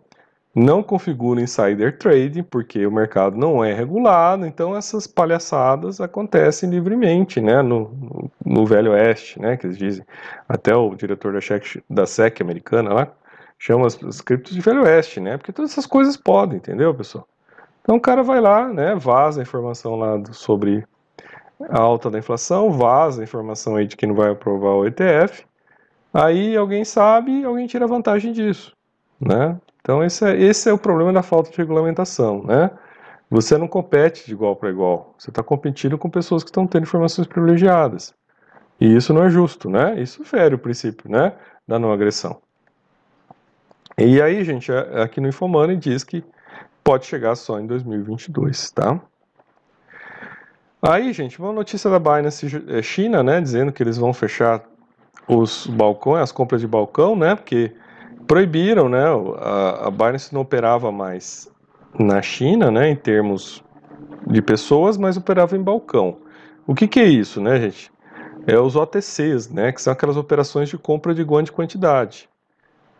Não 0.53 0.81
configura 0.81 1.41
insider 1.41 1.97
trading, 1.97 2.43
porque 2.43 2.85
o 2.85 2.91
mercado 2.91 3.37
não 3.37 3.63
é 3.63 3.73
regulado, 3.73 4.45
então 4.45 4.75
essas 4.75 5.05
palhaçadas 5.05 6.01
acontecem 6.01 6.69
livremente, 6.69 7.39
né, 7.39 7.61
no, 7.61 8.29
no, 8.43 8.65
Velho 8.65 8.91
Oeste, 8.91 9.39
né, 9.39 9.55
que 9.57 9.67
eles 9.67 9.77
dizem. 9.77 10.05
Até 10.47 10.75
o 10.75 10.95
diretor 10.95 11.33
da 11.33 11.41
SEC, 11.41 11.83
da 11.89 12.05
SEC 12.05 12.41
americana 12.41 12.93
lá 12.93 13.07
chama 13.59 13.85
as, 13.85 14.03
as 14.03 14.21
criptos 14.21 14.53
de 14.53 14.61
Velho 14.61 14.83
Oeste, 14.83 15.19
né, 15.19 15.37
porque 15.37 15.53
todas 15.53 15.71
essas 15.71 15.85
coisas 15.85 16.17
podem, 16.17 16.57
entendeu, 16.57 16.93
pessoal? 16.95 17.27
Então 17.81 17.95
o 17.95 18.01
cara 18.01 18.23
vai 18.23 18.41
lá, 18.41 18.67
né, 18.67 18.95
vaza 18.95 19.41
a 19.41 19.43
informação 19.43 19.95
lá 19.95 20.17
do, 20.17 20.33
sobre 20.33 20.83
a 21.69 21.79
alta 21.79 22.09
da 22.09 22.17
inflação, 22.17 22.71
vaza 22.71 23.21
a 23.21 23.23
informação 23.23 23.75
aí 23.75 23.85
de 23.85 23.95
que 23.95 24.07
não 24.07 24.15
vai 24.15 24.31
aprovar 24.31 24.75
o 24.75 24.85
ETF, 24.85 25.45
aí 26.11 26.57
alguém 26.57 26.83
sabe, 26.83 27.43
alguém 27.43 27.67
tira 27.67 27.85
vantagem 27.85 28.31
disso, 28.31 28.75
né? 29.19 29.59
Então 29.81 30.03
esse 30.03 30.25
é, 30.25 30.39
esse 30.39 30.69
é 30.69 30.73
o 30.73 30.77
problema 30.77 31.13
da 31.13 31.21
falta 31.21 31.49
de 31.51 31.57
regulamentação, 31.57 32.43
né? 32.43 32.71
Você 33.29 33.57
não 33.57 33.67
compete 33.67 34.25
de 34.25 34.33
igual 34.33 34.55
para 34.55 34.69
igual. 34.69 35.13
Você 35.17 35.29
está 35.29 35.43
competindo 35.43 35.97
com 35.97 36.09
pessoas 36.09 36.43
que 36.43 36.49
estão 36.49 36.65
tendo 36.65 36.83
informações 36.83 37.27
privilegiadas. 37.27 38.13
E 38.81 38.95
isso 38.95 39.13
não 39.13 39.23
é 39.23 39.29
justo, 39.29 39.69
né? 39.69 40.01
Isso 40.01 40.23
fere 40.23 40.55
o 40.55 40.59
princípio, 40.59 41.09
né? 41.09 41.33
Da 41.67 41.77
não 41.77 41.91
agressão. 41.91 42.41
E 43.97 44.21
aí, 44.21 44.43
gente, 44.43 44.71
aqui 44.71 45.19
no 45.19 45.27
Infomoney 45.27 45.75
diz 45.75 46.03
que 46.03 46.23
pode 46.83 47.05
chegar 47.05 47.35
só 47.35 47.59
em 47.59 47.67
2022, 47.67 48.71
tá? 48.71 48.99
Aí, 50.81 51.11
gente, 51.11 51.37
uma 51.39 51.51
notícia 51.51 51.89
da 51.89 51.99
Binance 51.99 52.47
é, 52.69 52.81
China, 52.81 53.21
né, 53.21 53.41
dizendo 53.41 53.73
que 53.73 53.83
eles 53.83 53.97
vão 53.97 54.13
fechar 54.13 54.63
os 55.27 55.67
balcões, 55.67 56.23
as 56.23 56.31
compras 56.31 56.61
de 56.61 56.67
balcão, 56.67 57.17
né, 57.17 57.35
porque 57.35 57.75
proibiram, 58.29 58.87
né? 58.87 59.05
A, 59.39 59.87
a 59.87 59.91
Binance 59.91 60.31
não 60.31 60.41
operava 60.41 60.91
mais 60.91 61.51
na 61.97 62.21
China, 62.21 62.69
né? 62.69 62.87
Em 62.91 62.95
termos 62.95 63.63
de 64.27 64.39
pessoas, 64.39 64.99
mas 64.99 65.17
operava 65.17 65.57
em 65.57 65.61
balcão. 65.61 66.17
O 66.67 66.75
que, 66.75 66.87
que 66.87 66.99
é 66.99 67.05
isso, 67.05 67.41
né, 67.41 67.59
gente? 67.59 67.91
É 68.45 68.59
os 68.59 68.75
OTCs, 68.75 69.49
né? 69.49 69.71
Que 69.71 69.81
são 69.81 69.91
aquelas 69.91 70.15
operações 70.15 70.69
de 70.69 70.77
compra 70.77 71.15
de 71.15 71.23
grande 71.23 71.51
quantidade, 71.51 72.29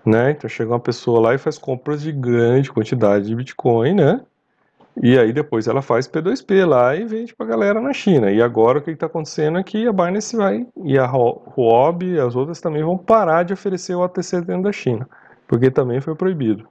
né? 0.04 0.32
Então 0.32 0.50
chega 0.50 0.72
uma 0.72 0.80
pessoa 0.80 1.20
lá 1.20 1.36
e 1.36 1.38
faz 1.38 1.60
compras 1.60 2.02
de 2.02 2.12
grande 2.12 2.72
quantidade 2.72 3.28
de 3.28 3.36
Bitcoin, 3.36 3.94
né? 3.94 4.22
E 5.02 5.18
aí 5.18 5.32
depois 5.32 5.68
ela 5.68 5.82
faz 5.82 6.08
P2P 6.08 6.66
lá 6.66 6.96
e 6.96 7.06
vende 7.06 7.34
pra 7.34 7.46
galera 7.46 7.80
na 7.80 7.94
China. 7.94 8.32
E 8.32 8.42
agora 8.42 8.80
o 8.80 8.82
que 8.82 8.92
está 8.92 9.06
acontecendo 9.06 9.58
é 9.58 9.64
que 9.64 9.88
a 9.88 9.94
Binance 9.94 10.36
vai, 10.36 10.68
e 10.84 10.98
a 10.98 11.10
Huobi 11.10 12.14
e 12.14 12.20
as 12.20 12.36
outras 12.36 12.60
também 12.60 12.84
vão 12.84 12.98
parar 12.98 13.44
de 13.44 13.54
oferecer 13.54 13.96
o 13.96 14.02
OTC 14.02 14.42
dentro 14.42 14.64
da 14.64 14.72
China, 14.72 15.08
porque 15.50 15.72
também 15.72 16.00
foi 16.00 16.14
proibido. 16.14 16.68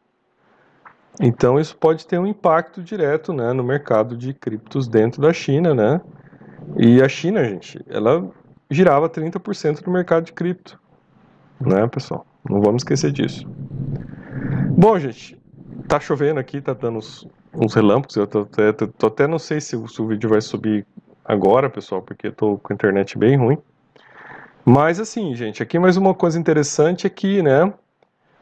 Então 1.21 1.59
isso 1.59 1.77
pode 1.77 2.07
ter 2.07 2.17
um 2.17 2.27
impacto 2.27 2.81
direto 2.81 3.33
né, 3.33 3.53
no 3.53 3.65
mercado 3.65 4.17
de 4.17 4.33
criptos 4.33 4.87
dentro 4.87 5.21
da 5.21 5.33
China, 5.33 5.75
né? 5.75 6.01
E 6.77 7.03
a 7.03 7.09
China, 7.09 7.43
gente, 7.43 7.85
ela 7.89 8.31
girava 8.71 9.11
30% 9.11 9.83
do 9.83 9.91
mercado 9.91 10.27
de 10.27 10.33
cripto, 10.33 10.81
né, 11.61 11.89
pessoal? 11.89 12.25
Não 12.49 12.61
vamos 12.61 12.83
esquecer 12.83 13.11
disso. 13.11 13.45
Bom, 14.77 14.97
gente, 14.97 15.37
tá 15.89 15.99
chovendo 15.99 16.39
aqui, 16.39 16.61
tá 16.61 16.73
dando 16.73 16.99
uns, 16.99 17.27
uns 17.53 17.75
relâmpagos. 17.75 18.15
Eu 18.15 18.29
tô, 18.29 18.47
tô, 18.47 18.87
tô, 18.87 19.07
até 19.09 19.27
não 19.27 19.41
sei 19.41 19.61
se, 19.61 19.77
se, 19.89 20.01
o 20.01 20.07
vídeo 20.07 20.31
vai 20.31 20.41
subir 20.41 20.87
agora, 21.25 21.69
pessoal, 21.69 22.01
porque 22.01 22.29
eu 22.29 22.33
tô 22.33 22.59
com 22.59 22.73
a 22.73 22.75
internet 22.75 23.19
bem 23.19 23.37
ruim. 23.37 23.59
Mas 24.65 25.01
assim, 25.01 25.35
gente, 25.35 25.65
aqui 25.65 25.81
mais 25.81 25.97
uma 25.97 26.15
coisa 26.15 26.39
interessante 26.39 27.09
aqui, 27.09 27.43
né? 27.43 27.73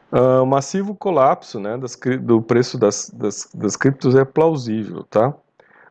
Uh, 0.09 0.45
massivo 0.45 0.95
colapso 0.95 1.59
né, 1.59 1.77
das, 1.77 1.99
do 2.21 2.41
preço 2.41 2.77
das, 2.77 3.09
das, 3.09 3.49
das 3.53 3.75
criptos 3.75 4.15
é 4.15 4.23
plausível, 4.23 5.03
tá? 5.03 5.33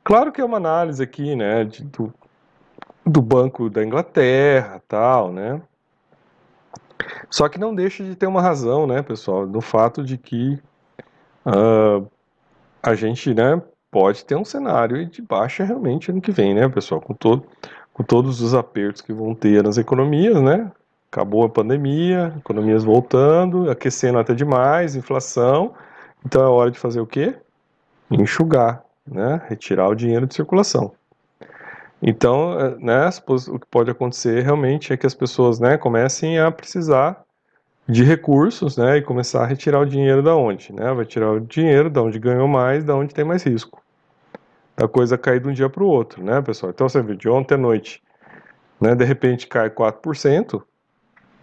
Claro 0.02 0.32
que 0.32 0.40
é 0.40 0.44
uma 0.44 0.56
análise 0.56 1.02
aqui, 1.02 1.36
né, 1.36 1.64
de, 1.64 1.84
do, 1.84 2.14
do 3.04 3.20
Banco 3.20 3.68
da 3.68 3.84
Inglaterra, 3.84 4.80
tal, 4.88 5.30
né? 5.30 5.60
Só 7.30 7.48
que 7.48 7.58
não 7.58 7.74
deixa 7.74 8.02
de 8.02 8.14
ter 8.14 8.26
uma 8.26 8.40
razão, 8.40 8.86
né, 8.86 9.02
pessoal, 9.02 9.46
no 9.46 9.60
fato 9.60 10.02
de 10.02 10.16
que 10.16 10.58
uh, 11.44 12.08
a 12.82 12.94
gente, 12.94 13.34
né, 13.34 13.60
pode 13.90 14.24
ter 14.24 14.36
um 14.36 14.44
cenário 14.44 15.04
de 15.06 15.20
baixa 15.20 15.64
realmente 15.64 16.10
ano 16.10 16.20
que 16.20 16.30
vem, 16.30 16.54
né, 16.54 16.68
pessoal, 16.68 17.00
com, 17.00 17.14
todo, 17.14 17.44
com 17.92 18.02
todos 18.02 18.40
os 18.40 18.54
apertos 18.54 19.02
que 19.02 19.12
vão 19.12 19.34
ter 19.34 19.62
nas 19.62 19.76
economias, 19.76 20.40
né, 20.40 20.70
acabou 21.10 21.44
a 21.44 21.48
pandemia, 21.48 22.34
economias 22.38 22.84
voltando, 22.84 23.70
aquecendo 23.70 24.18
até 24.18 24.34
demais, 24.34 24.96
inflação, 24.96 25.74
então 26.24 26.42
é 26.42 26.48
hora 26.48 26.70
de 26.70 26.78
fazer 26.78 27.00
o 27.00 27.06
quê? 27.06 27.34
Enxugar, 28.10 28.84
né, 29.06 29.40
retirar 29.48 29.88
o 29.88 29.94
dinheiro 29.94 30.26
de 30.26 30.34
circulação. 30.34 30.92
Então, 32.02 32.58
eh, 32.60 32.76
né, 32.78 33.10
o 33.26 33.58
que 33.58 33.66
pode 33.70 33.90
acontecer 33.90 34.42
realmente 34.42 34.92
é 34.92 34.96
que 34.96 35.06
as 35.06 35.14
pessoas, 35.14 35.58
né, 35.58 35.76
comecem 35.78 36.38
a 36.38 36.50
precisar 36.50 37.24
de 37.88 38.02
recursos, 38.02 38.76
né, 38.76 38.98
e 38.98 39.02
começar 39.02 39.42
a 39.44 39.46
retirar 39.46 39.80
o 39.80 39.86
dinheiro 39.86 40.22
da 40.22 40.34
onde, 40.34 40.72
né? 40.72 40.92
Vai 40.92 41.04
tirar 41.04 41.30
o 41.32 41.40
dinheiro 41.40 41.88
da 41.88 42.02
onde 42.02 42.18
ganhou 42.18 42.48
mais, 42.48 42.84
da 42.84 42.96
onde 42.96 43.14
tem 43.14 43.24
mais 43.24 43.44
risco. 43.44 43.80
A 44.76 44.88
coisa 44.88 45.16
cair 45.16 45.40
de 45.40 45.48
um 45.48 45.52
dia 45.52 45.68
para 45.70 45.84
o 45.84 45.86
outro, 45.86 46.22
né, 46.22 46.42
pessoal? 46.42 46.70
Então 46.70 46.88
você 46.88 47.00
viu 47.00 47.14
de 47.14 47.28
ontem 47.28 47.54
à 47.54 47.58
noite, 47.58 48.02
né, 48.80 48.94
de 48.94 49.04
repente 49.04 49.46
cai 49.46 49.70
4%, 49.70 50.62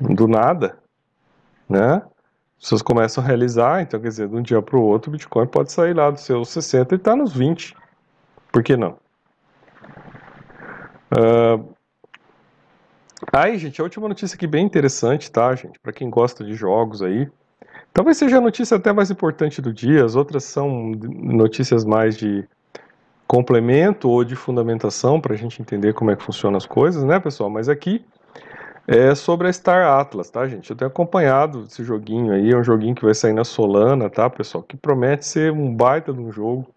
do 0.09 0.27
nada, 0.27 0.77
né? 1.69 2.01
As 2.57 2.63
pessoas 2.63 2.81
começam 2.81 3.23
a 3.23 3.27
realizar, 3.27 3.81
então 3.81 3.99
quer 3.99 4.07
dizer, 4.07 4.27
de 4.27 4.35
um 4.35 4.41
dia 4.41 4.61
para 4.61 4.77
o 4.77 4.81
outro, 4.81 5.09
o 5.09 5.11
Bitcoin 5.11 5.47
pode 5.47 5.71
sair 5.71 5.93
lá 5.93 6.09
dos 6.09 6.21
seus 6.21 6.49
60 6.49 6.95
e 6.95 6.97
tá 6.97 7.15
nos 7.15 7.33
20. 7.33 7.75
Por 8.51 8.63
que 8.63 8.77
não? 8.77 8.97
Uh, 11.11 11.73
Aí, 13.31 13.57
gente, 13.57 13.79
a 13.79 13.83
última 13.83 14.07
notícia 14.07 14.35
aqui 14.35 14.47
bem 14.47 14.65
interessante, 14.65 15.31
tá, 15.31 15.55
gente? 15.55 15.79
Para 15.79 15.93
quem 15.93 16.09
gosta 16.09 16.43
de 16.43 16.53
jogos 16.53 17.01
aí. 17.01 17.29
Talvez 17.93 18.17
seja 18.17 18.37
a 18.37 18.41
notícia 18.41 18.75
até 18.75 18.91
mais 18.91 19.11
importante 19.11 19.61
do 19.61 19.71
dia, 19.71 20.03
as 20.03 20.15
outras 20.15 20.43
são 20.43 20.91
notícias 20.91 21.85
mais 21.85 22.17
de 22.17 22.43
complemento 23.27 24.09
ou 24.09 24.23
de 24.23 24.35
fundamentação 24.35 25.21
para 25.21 25.33
a 25.33 25.37
gente 25.37 25.61
entender 25.61 25.93
como 25.93 26.11
é 26.11 26.15
que 26.15 26.23
funcionam 26.23 26.57
as 26.57 26.65
coisas, 26.65 27.03
né, 27.03 27.19
pessoal? 27.19 27.49
Mas 27.49 27.69
aqui 27.69 28.03
é 28.87 29.15
sobre 29.15 29.47
a 29.47 29.53
Star 29.53 29.85
Atlas, 29.87 30.29
tá, 30.29 30.47
gente? 30.47 30.69
Eu 30.69 30.75
tenho 30.75 30.89
acompanhado 30.89 31.65
esse 31.69 31.83
joguinho 31.83 32.33
aí, 32.33 32.51
é 32.51 32.57
um 32.57 32.63
joguinho 32.63 32.95
que 32.95 33.05
vai 33.05 33.13
sair 33.13 33.33
na 33.33 33.43
Solana, 33.43 34.09
tá, 34.09 34.29
pessoal? 34.29 34.63
Que 34.63 34.75
promete 34.75 35.25
ser 35.25 35.51
um 35.51 35.73
baita 35.73 36.11
de 36.13 36.19
um 36.19 36.31
jogo, 36.31 36.67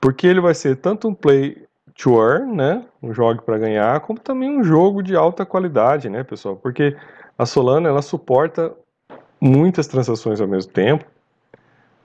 porque 0.00 0.26
ele 0.26 0.40
vai 0.40 0.54
ser 0.54 0.76
tanto 0.76 1.08
um 1.08 1.14
play 1.14 1.64
to 1.96 2.20
earn, 2.20 2.54
né? 2.54 2.84
Um 3.02 3.12
jogo 3.12 3.42
para 3.42 3.58
ganhar, 3.58 4.00
como 4.00 4.18
também 4.18 4.50
um 4.50 4.64
jogo 4.64 5.02
de 5.02 5.14
alta 5.16 5.46
qualidade, 5.46 6.08
né, 6.08 6.24
pessoal? 6.24 6.56
Porque 6.56 6.96
a 7.38 7.46
Solana 7.46 7.88
ela 7.88 8.02
suporta 8.02 8.72
muitas 9.40 9.86
transações 9.86 10.40
ao 10.40 10.48
mesmo 10.48 10.72
tempo. 10.72 11.04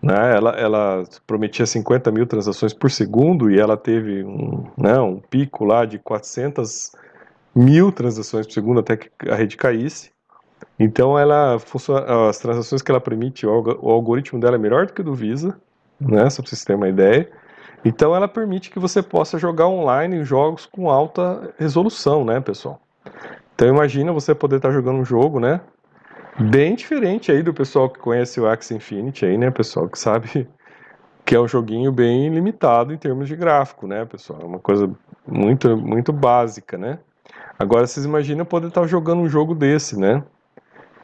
Né? 0.01 0.35
Ela, 0.35 0.51
ela 0.51 1.03
prometia 1.25 1.65
50 1.65 2.11
mil 2.11 2.27
transações 2.27 2.73
por 2.73 2.91
segundo 2.91 3.49
e 3.49 3.59
ela 3.59 3.77
teve 3.77 4.23
um, 4.23 4.65
né, 4.77 4.99
um 4.99 5.17
pico 5.17 5.63
lá 5.63 5.85
de 5.85 5.97
400 5.97 6.91
mil 7.55 7.91
transações 7.91 8.45
por 8.45 8.53
segundo 8.53 8.79
até 8.79 8.97
que 8.97 9.09
a 9.29 9.35
rede 9.35 9.57
caísse. 9.57 10.11
Então 10.79 11.17
ela 11.17 11.59
funciona, 11.59 12.29
as 12.29 12.39
transações 12.39 12.81
que 12.81 12.91
ela 12.91 13.01
permite, 13.01 13.45
o 13.45 13.89
algoritmo 13.89 14.39
dela 14.39 14.55
é 14.55 14.59
melhor 14.59 14.85
do 14.85 14.93
que 14.93 15.01
o 15.01 15.03
do 15.03 15.13
Visa, 15.13 15.59
né? 15.99 16.29
Só 16.29 16.41
para 16.41 16.49
vocês 16.49 16.63
terem 16.63 16.81
uma 16.81 16.89
ideia. 16.89 17.29
Então 17.85 18.15
ela 18.15 18.27
permite 18.27 18.71
que 18.71 18.79
você 18.79 19.01
possa 19.01 19.37
jogar 19.37 19.67
online 19.67 20.23
jogos 20.23 20.65
com 20.65 20.89
alta 20.89 21.53
resolução, 21.57 22.23
né, 22.23 22.39
pessoal? 22.39 22.81
Então 23.55 23.67
imagina 23.67 24.11
você 24.11 24.33
poder 24.33 24.57
estar 24.57 24.71
jogando 24.71 24.99
um 24.99 25.05
jogo, 25.05 25.39
né? 25.39 25.61
Bem 26.39 26.75
diferente 26.75 27.31
aí 27.31 27.43
do 27.43 27.53
pessoal 27.53 27.89
que 27.89 27.99
conhece 27.99 28.39
o 28.39 28.47
Axie 28.47 28.75
Infinity 28.75 29.25
aí, 29.25 29.37
né, 29.37 29.51
pessoal, 29.51 29.87
que 29.87 29.99
sabe 29.99 30.47
que 31.23 31.35
é 31.35 31.39
um 31.39 31.47
joguinho 31.47 31.91
bem 31.91 32.29
limitado 32.29 32.93
em 32.93 32.97
termos 32.97 33.27
de 33.27 33.35
gráfico, 33.35 33.85
né, 33.85 34.05
pessoal? 34.05 34.39
É 34.41 34.45
uma 34.45 34.59
coisa 34.59 34.89
muito 35.27 35.77
muito 35.77 36.11
básica, 36.11 36.77
né? 36.77 36.99
Agora 37.57 37.85
vocês 37.87 38.05
imaginam 38.05 38.45
poder 38.45 38.67
estar 38.67 38.85
jogando 38.87 39.21
um 39.21 39.29
jogo 39.29 39.53
desse, 39.53 39.97
né? 39.99 40.23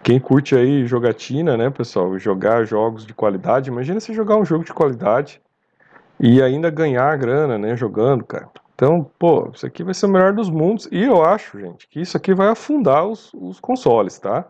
Quem 0.01 0.19
curte 0.19 0.55
aí 0.55 0.85
jogatina, 0.85 1.57
né, 1.57 1.69
pessoal, 1.69 2.17
jogar 2.17 2.65
jogos 2.65 3.05
de 3.05 3.13
qualidade, 3.13 3.69
imagina 3.69 3.99
você 3.99 4.13
jogar 4.13 4.37
um 4.37 4.45
jogo 4.45 4.63
de 4.63 4.73
qualidade 4.73 5.41
e 6.19 6.41
ainda 6.41 6.69
ganhar 6.69 7.17
grana, 7.17 7.57
né, 7.57 7.75
jogando, 7.75 8.23
cara. 8.23 8.49
Então, 8.73 9.09
pô, 9.19 9.51
isso 9.53 9.65
aqui 9.65 9.83
vai 9.83 9.93
ser 9.93 10.05
o 10.05 10.09
melhor 10.09 10.31
dos 10.31 10.49
mundos. 10.49 10.87
E 10.89 11.03
eu 11.03 11.21
acho, 11.21 11.59
gente, 11.59 11.85
que 11.87 11.99
isso 11.99 12.15
aqui 12.15 12.33
vai 12.33 12.47
afundar 12.47 13.05
os, 13.05 13.29
os 13.33 13.59
consoles, 13.59 14.17
tá? 14.17 14.45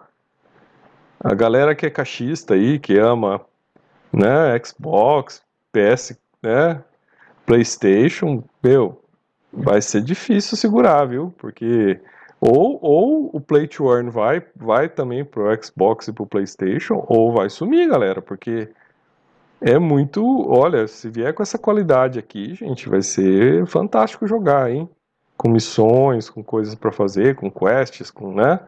A 1.19 1.33
galera 1.33 1.73
que 1.73 1.85
é 1.85 1.89
cachista 1.89 2.53
aí, 2.53 2.77
que 2.77 2.97
ama, 2.97 3.41
né, 4.13 4.59
Xbox, 4.63 5.41
PS, 5.71 6.15
né, 6.43 6.81
PlayStation, 7.45 8.43
meu, 8.63 9.01
vai 9.51 9.81
ser 9.81 10.01
difícil 10.01 10.57
segurar, 10.57 11.05
viu? 11.05 11.33
Porque 11.37 11.99
ou, 12.41 12.79
ou 12.81 13.29
o 13.33 13.41
Play 13.41 13.67
to 13.67 13.91
Earn 13.91 14.09
vai, 14.09 14.41
vai 14.55 14.87
também 14.87 15.25
pro 15.25 15.51
Xbox 15.61 16.07
e 16.07 16.13
pro 16.13 16.25
PlayStation, 16.25 17.03
ou 17.07 17.33
vai 17.33 17.49
sumir, 17.49 17.89
galera, 17.89 18.21
porque 18.21 18.69
é 19.61 19.77
muito. 19.77 20.23
Olha, 20.49 20.87
se 20.87 21.09
vier 21.09 21.33
com 21.33 21.43
essa 21.43 21.57
qualidade 21.57 22.17
aqui, 22.17 22.55
gente, 22.55 22.87
vai 22.87 23.01
ser 23.01 23.65
fantástico 23.67 24.25
jogar, 24.25 24.71
hein? 24.71 24.89
Com 25.37 25.49
missões, 25.49 26.29
com 26.29 26.41
coisas 26.41 26.75
para 26.75 26.91
fazer, 26.91 27.35
com 27.35 27.51
quests, 27.51 28.09
com, 28.09 28.33
né? 28.33 28.59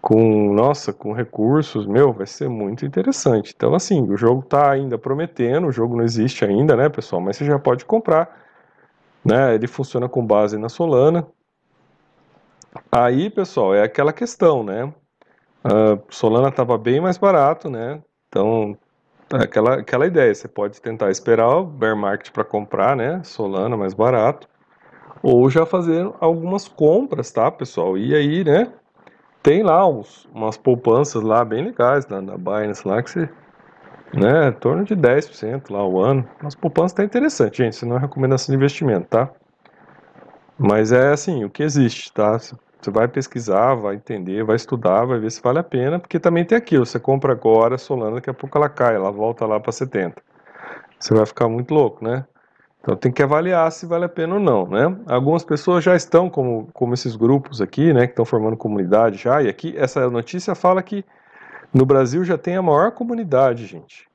Com, 0.00 0.52
nossa, 0.52 0.92
com 0.92 1.12
recursos, 1.12 1.86
meu, 1.86 2.12
vai 2.12 2.26
ser 2.26 2.48
muito 2.48 2.84
interessante. 2.84 3.52
Então, 3.56 3.74
assim, 3.74 4.02
o 4.10 4.16
jogo 4.16 4.42
tá 4.42 4.70
ainda 4.70 4.98
prometendo, 4.98 5.68
o 5.68 5.72
jogo 5.72 5.96
não 5.96 6.04
existe 6.04 6.44
ainda, 6.44 6.76
né, 6.76 6.88
pessoal? 6.88 7.20
Mas 7.20 7.36
você 7.36 7.44
já 7.44 7.58
pode 7.58 7.84
comprar, 7.84 8.47
né? 9.28 9.54
Ele 9.54 9.66
funciona 9.66 10.08
com 10.08 10.26
base 10.26 10.56
na 10.56 10.68
Solana. 10.68 11.26
Aí, 12.90 13.28
pessoal, 13.30 13.74
é 13.74 13.82
aquela 13.82 14.12
questão, 14.12 14.62
né? 14.62 14.92
Uh, 15.64 16.00
Solana 16.08 16.48
estava 16.48 16.78
bem 16.78 17.00
mais 17.00 17.18
barato, 17.18 17.68
né? 17.68 18.00
Então 18.28 18.76
é 19.32 19.44
aquela, 19.44 19.74
aquela 19.74 20.06
ideia, 20.06 20.34
você 20.34 20.48
pode 20.48 20.80
tentar 20.80 21.10
esperar 21.10 21.48
o 21.58 21.64
bear 21.64 21.96
market 21.96 22.30
para 22.32 22.44
comprar, 22.44 22.96
né, 22.96 23.20
Solana 23.22 23.76
mais 23.76 23.92
barato, 23.92 24.48
ou 25.22 25.50
já 25.50 25.66
fazer 25.66 26.10
algumas 26.18 26.66
compras, 26.66 27.30
tá, 27.30 27.50
pessoal? 27.50 27.98
E 27.98 28.14
aí, 28.14 28.42
né, 28.42 28.72
tem 29.42 29.62
lá 29.62 29.86
uns, 29.86 30.26
umas 30.32 30.56
poupanças 30.56 31.22
lá 31.22 31.44
bem 31.44 31.64
legais 31.64 32.06
na, 32.06 32.22
na 32.22 32.38
Binance 32.38 32.88
lá 32.88 33.02
que 33.02 33.10
você, 33.10 33.28
né, 34.12 34.48
em 34.48 34.52
torno 34.52 34.84
de 34.84 34.96
10% 34.96 35.70
lá 35.70 35.86
o 35.86 36.00
ano. 36.00 36.28
As 36.42 36.54
poupanças 36.54 36.92
tá 36.92 37.04
interessante, 37.04 37.58
gente, 37.58 37.74
isso 37.74 37.86
não 37.86 37.96
é 37.96 38.00
recomendação 38.00 38.52
de 38.52 38.56
investimento, 38.56 39.08
tá? 39.08 39.30
Mas 40.58 40.92
é 40.92 41.12
assim, 41.12 41.44
o 41.44 41.50
que 41.50 41.62
existe, 41.62 42.12
tá? 42.12 42.38
Você 42.38 42.90
vai 42.90 43.08
pesquisar, 43.08 43.74
vai 43.74 43.96
entender, 43.96 44.44
vai 44.44 44.56
estudar, 44.56 45.04
vai 45.04 45.18
ver 45.18 45.30
se 45.30 45.42
vale 45.42 45.58
a 45.58 45.64
pena, 45.64 45.98
porque 45.98 46.18
também 46.18 46.44
tem 46.44 46.56
aquilo, 46.56 46.86
você 46.86 46.98
compra 46.98 47.32
agora 47.32 47.76
Solana, 47.78 48.16
daqui 48.16 48.30
a 48.30 48.34
pouco 48.34 48.56
ela 48.56 48.68
cai, 48.68 48.94
ela 48.94 49.10
volta 49.10 49.46
lá 49.46 49.58
para 49.60 49.72
70. 49.72 50.22
Você 50.98 51.14
vai 51.14 51.26
ficar 51.26 51.48
muito 51.48 51.72
louco, 51.72 52.04
né? 52.04 52.24
Então 52.80 52.96
tem 52.96 53.12
que 53.12 53.22
avaliar 53.22 53.70
se 53.70 53.86
vale 53.86 54.04
a 54.04 54.08
pena 54.08 54.34
ou 54.34 54.40
não, 54.40 54.66
né? 54.66 54.96
Algumas 55.06 55.44
pessoas 55.44 55.84
já 55.84 55.94
estão, 55.94 56.30
como, 56.30 56.68
como 56.72 56.94
esses 56.94 57.16
grupos 57.16 57.60
aqui, 57.60 57.92
né, 57.92 58.06
que 58.06 58.12
estão 58.12 58.24
formando 58.24 58.56
comunidade 58.56 59.18
já, 59.18 59.42
e 59.42 59.48
aqui 59.48 59.74
essa 59.76 60.08
notícia 60.08 60.54
fala 60.54 60.82
que 60.82 61.04
no 61.72 61.84
Brasil 61.84 62.24
já 62.24 62.38
tem 62.38 62.56
a 62.56 62.62
maior 62.62 62.92
comunidade, 62.92 63.66
gente, 63.66 64.08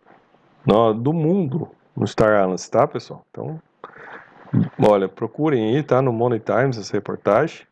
do 1.02 1.14
mundo 1.14 1.70
no 1.96 2.08
Star 2.08 2.42
Alliance, 2.42 2.70
tá, 2.70 2.88
pessoal? 2.88 3.26
Então, 3.30 3.60
olha, 4.80 5.08
procurem 5.08 5.76
aí, 5.76 5.84
tá, 5.84 6.02
no 6.02 6.12
Money 6.12 6.40
Times 6.40 6.78
essa 6.78 6.94
reportagem. 6.94 7.66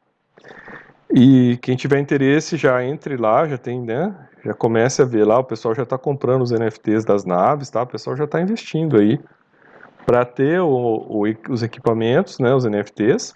E 1.13 1.57
quem 1.61 1.75
tiver 1.75 1.99
interesse 1.99 2.55
já 2.55 2.83
entre 2.83 3.17
lá, 3.17 3.47
já 3.47 3.57
tem, 3.57 3.81
né? 3.81 4.15
Já 4.43 4.53
comece 4.53 5.01
a 5.01 5.05
ver 5.05 5.25
lá, 5.25 5.39
o 5.39 5.43
pessoal 5.43 5.75
já 5.75 5.83
está 5.83 5.97
comprando 5.97 6.41
os 6.41 6.51
NFTs 6.51 7.03
das 7.03 7.25
naves, 7.25 7.69
tá? 7.69 7.81
O 7.83 7.87
pessoal 7.87 8.15
já 8.15 8.23
está 8.23 8.41
investindo 8.41 8.97
aí 8.97 9.19
para 10.05 10.25
ter 10.25 10.59
o, 10.61 10.67
o, 10.69 11.23
os 11.49 11.61
equipamentos, 11.61 12.39
né? 12.39 12.53
Os 12.53 12.65
NFTs. 12.65 13.35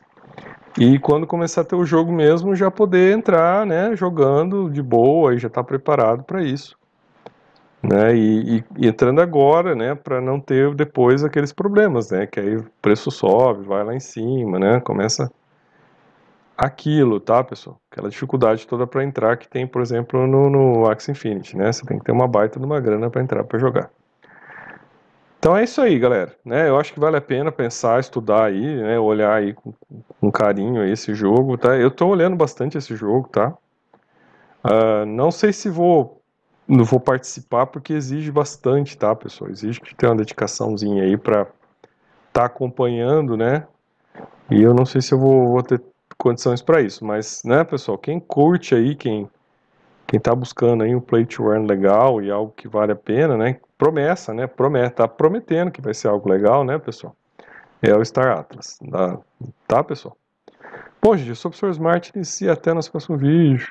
E 0.78 1.00
quando 1.00 1.26
começar 1.26 1.62
a 1.62 1.66
ter 1.66 1.76
o 1.76 1.86
jogo 1.86 2.12
mesmo, 2.12 2.56
já 2.56 2.70
poder 2.70 3.16
entrar, 3.18 3.66
né? 3.66 3.96
Jogando 3.96 4.70
de 4.70 4.82
boa 4.82 5.34
e 5.34 5.38
já 5.38 5.48
está 5.48 5.64
preparado 5.64 6.24
para 6.24 6.44
isso. 6.44 6.78
Né, 7.84 8.16
e, 8.16 8.58
e, 8.58 8.64
e, 8.78 8.88
entrando 8.88 9.22
agora, 9.22 9.76
né, 9.76 9.94
para 9.94 10.20
não 10.20 10.40
ter 10.40 10.74
depois 10.74 11.24
aqueles 11.24 11.54
problemas, 11.54 12.10
né, 12.10 12.26
que 12.26 12.40
aí 12.40 12.56
o 12.58 12.66
preço 12.82 13.12
sobe, 13.12 13.64
vai 13.64 13.84
lá 13.84 13.94
em 13.94 14.00
cima, 14.00 14.58
né, 14.58 14.80
começa 14.80 15.32
aquilo, 16.58 17.20
tá, 17.20 17.44
pessoal? 17.44 17.80
Aquela 17.92 18.10
dificuldade 18.10 18.66
toda 18.66 18.88
para 18.88 19.04
entrar 19.04 19.38
que 19.38 19.48
tem, 19.48 19.68
por 19.68 19.82
exemplo, 19.82 20.26
no, 20.26 20.50
no 20.50 20.90
Axie 20.90 21.12
Infinity, 21.12 21.58
né? 21.58 21.72
Você 21.72 21.86
tem 21.86 22.00
que 22.00 22.06
ter 22.06 22.12
uma 22.12 22.28
baita 22.28 22.60
de 22.60 22.66
uma 22.66 22.80
grana 22.80 23.10
para 23.10 23.22
entrar 23.22 23.44
para 23.44 23.60
jogar. 23.60 23.90
Então 25.46 25.56
é 25.56 25.64
isso 25.64 25.80
aí, 25.80 26.00
galera. 26.00 26.36
Né? 26.44 26.68
Eu 26.68 26.80
acho 26.80 26.92
que 26.92 27.00
vale 27.00 27.18
a 27.18 27.22
pena 27.22 27.52
pensar, 27.52 28.00
estudar 28.00 28.46
aí, 28.46 28.82
né? 28.82 28.98
Olhar 28.98 29.32
aí 29.32 29.54
com, 29.54 29.72
com 30.20 30.32
carinho 30.32 30.84
esse 30.84 31.14
jogo, 31.14 31.56
tá? 31.56 31.78
Eu 31.78 31.90
estou 31.90 32.10
olhando 32.10 32.36
bastante 32.36 32.80
esse 32.80 32.96
jogo, 32.96 33.30
tá? 33.30 33.56
Uh, 34.64 35.06
não 35.06 35.30
sei 35.30 35.54
se 35.54 35.70
vou 35.70 36.20
não 36.68 36.84
vou 36.84 37.00
participar 37.00 37.68
porque 37.68 37.94
exige 37.94 38.32
bastante, 38.32 38.98
tá, 38.98 39.16
pessoal? 39.16 39.52
Exige 39.52 39.80
que 39.80 39.94
tenha 39.94 40.14
uma 40.14 40.18
dedicaçãozinha 40.18 41.04
aí 41.04 41.16
para 41.16 41.42
estar 41.42 41.54
tá 42.34 42.46
acompanhando, 42.46 43.38
né? 43.38 43.68
E 44.50 44.64
eu 44.64 44.74
não 44.74 44.84
sei 44.84 45.00
se 45.00 45.14
eu 45.14 45.20
vou, 45.20 45.50
vou 45.50 45.62
ter 45.62 45.80
condições 46.18 46.64
para 46.64 46.82
isso. 46.82 47.06
Mas, 47.06 47.44
né, 47.46 47.64
pessoal, 47.64 48.00
quem 48.00 48.20
curte 48.20 48.74
aí, 48.74 48.96
quem 48.96 49.30
quem 50.08 50.18
está 50.18 50.34
buscando 50.36 50.84
aí 50.84 50.96
um 50.96 51.02
play 51.02 51.26
to 51.26 51.52
earn 51.52 51.68
legal 51.68 52.22
e 52.22 52.30
algo 52.30 52.54
que 52.56 52.68
vale 52.68 52.92
a 52.92 52.96
pena, 52.96 53.38
né? 53.38 53.60
Promessa, 53.78 54.34
né? 54.34 54.48
Promete, 54.48 54.96
tá 54.96 55.08
prometendo 55.08 55.72
que 55.72 55.82
vai 55.82 55.94
ser 55.94 56.08
algo 56.08 56.30
legal, 56.30 56.64
né, 56.64 56.78
pessoal? 56.78 57.16
É 57.82 57.96
o 57.96 58.04
Star 58.04 58.38
Atlas, 58.38 58.80
tá, 58.90 59.20
tá 59.68 59.84
pessoal? 59.84 60.18
Bom, 61.02 61.16
gente, 61.16 61.30
eu 61.30 61.36
sou 61.36 61.50
o 61.50 61.52
professor 61.52 61.70
Smart 61.70 62.12
e 62.42 62.50
até 62.50 62.74
nosso 62.74 62.92
próximo 62.92 63.18
vídeo. 63.18 63.68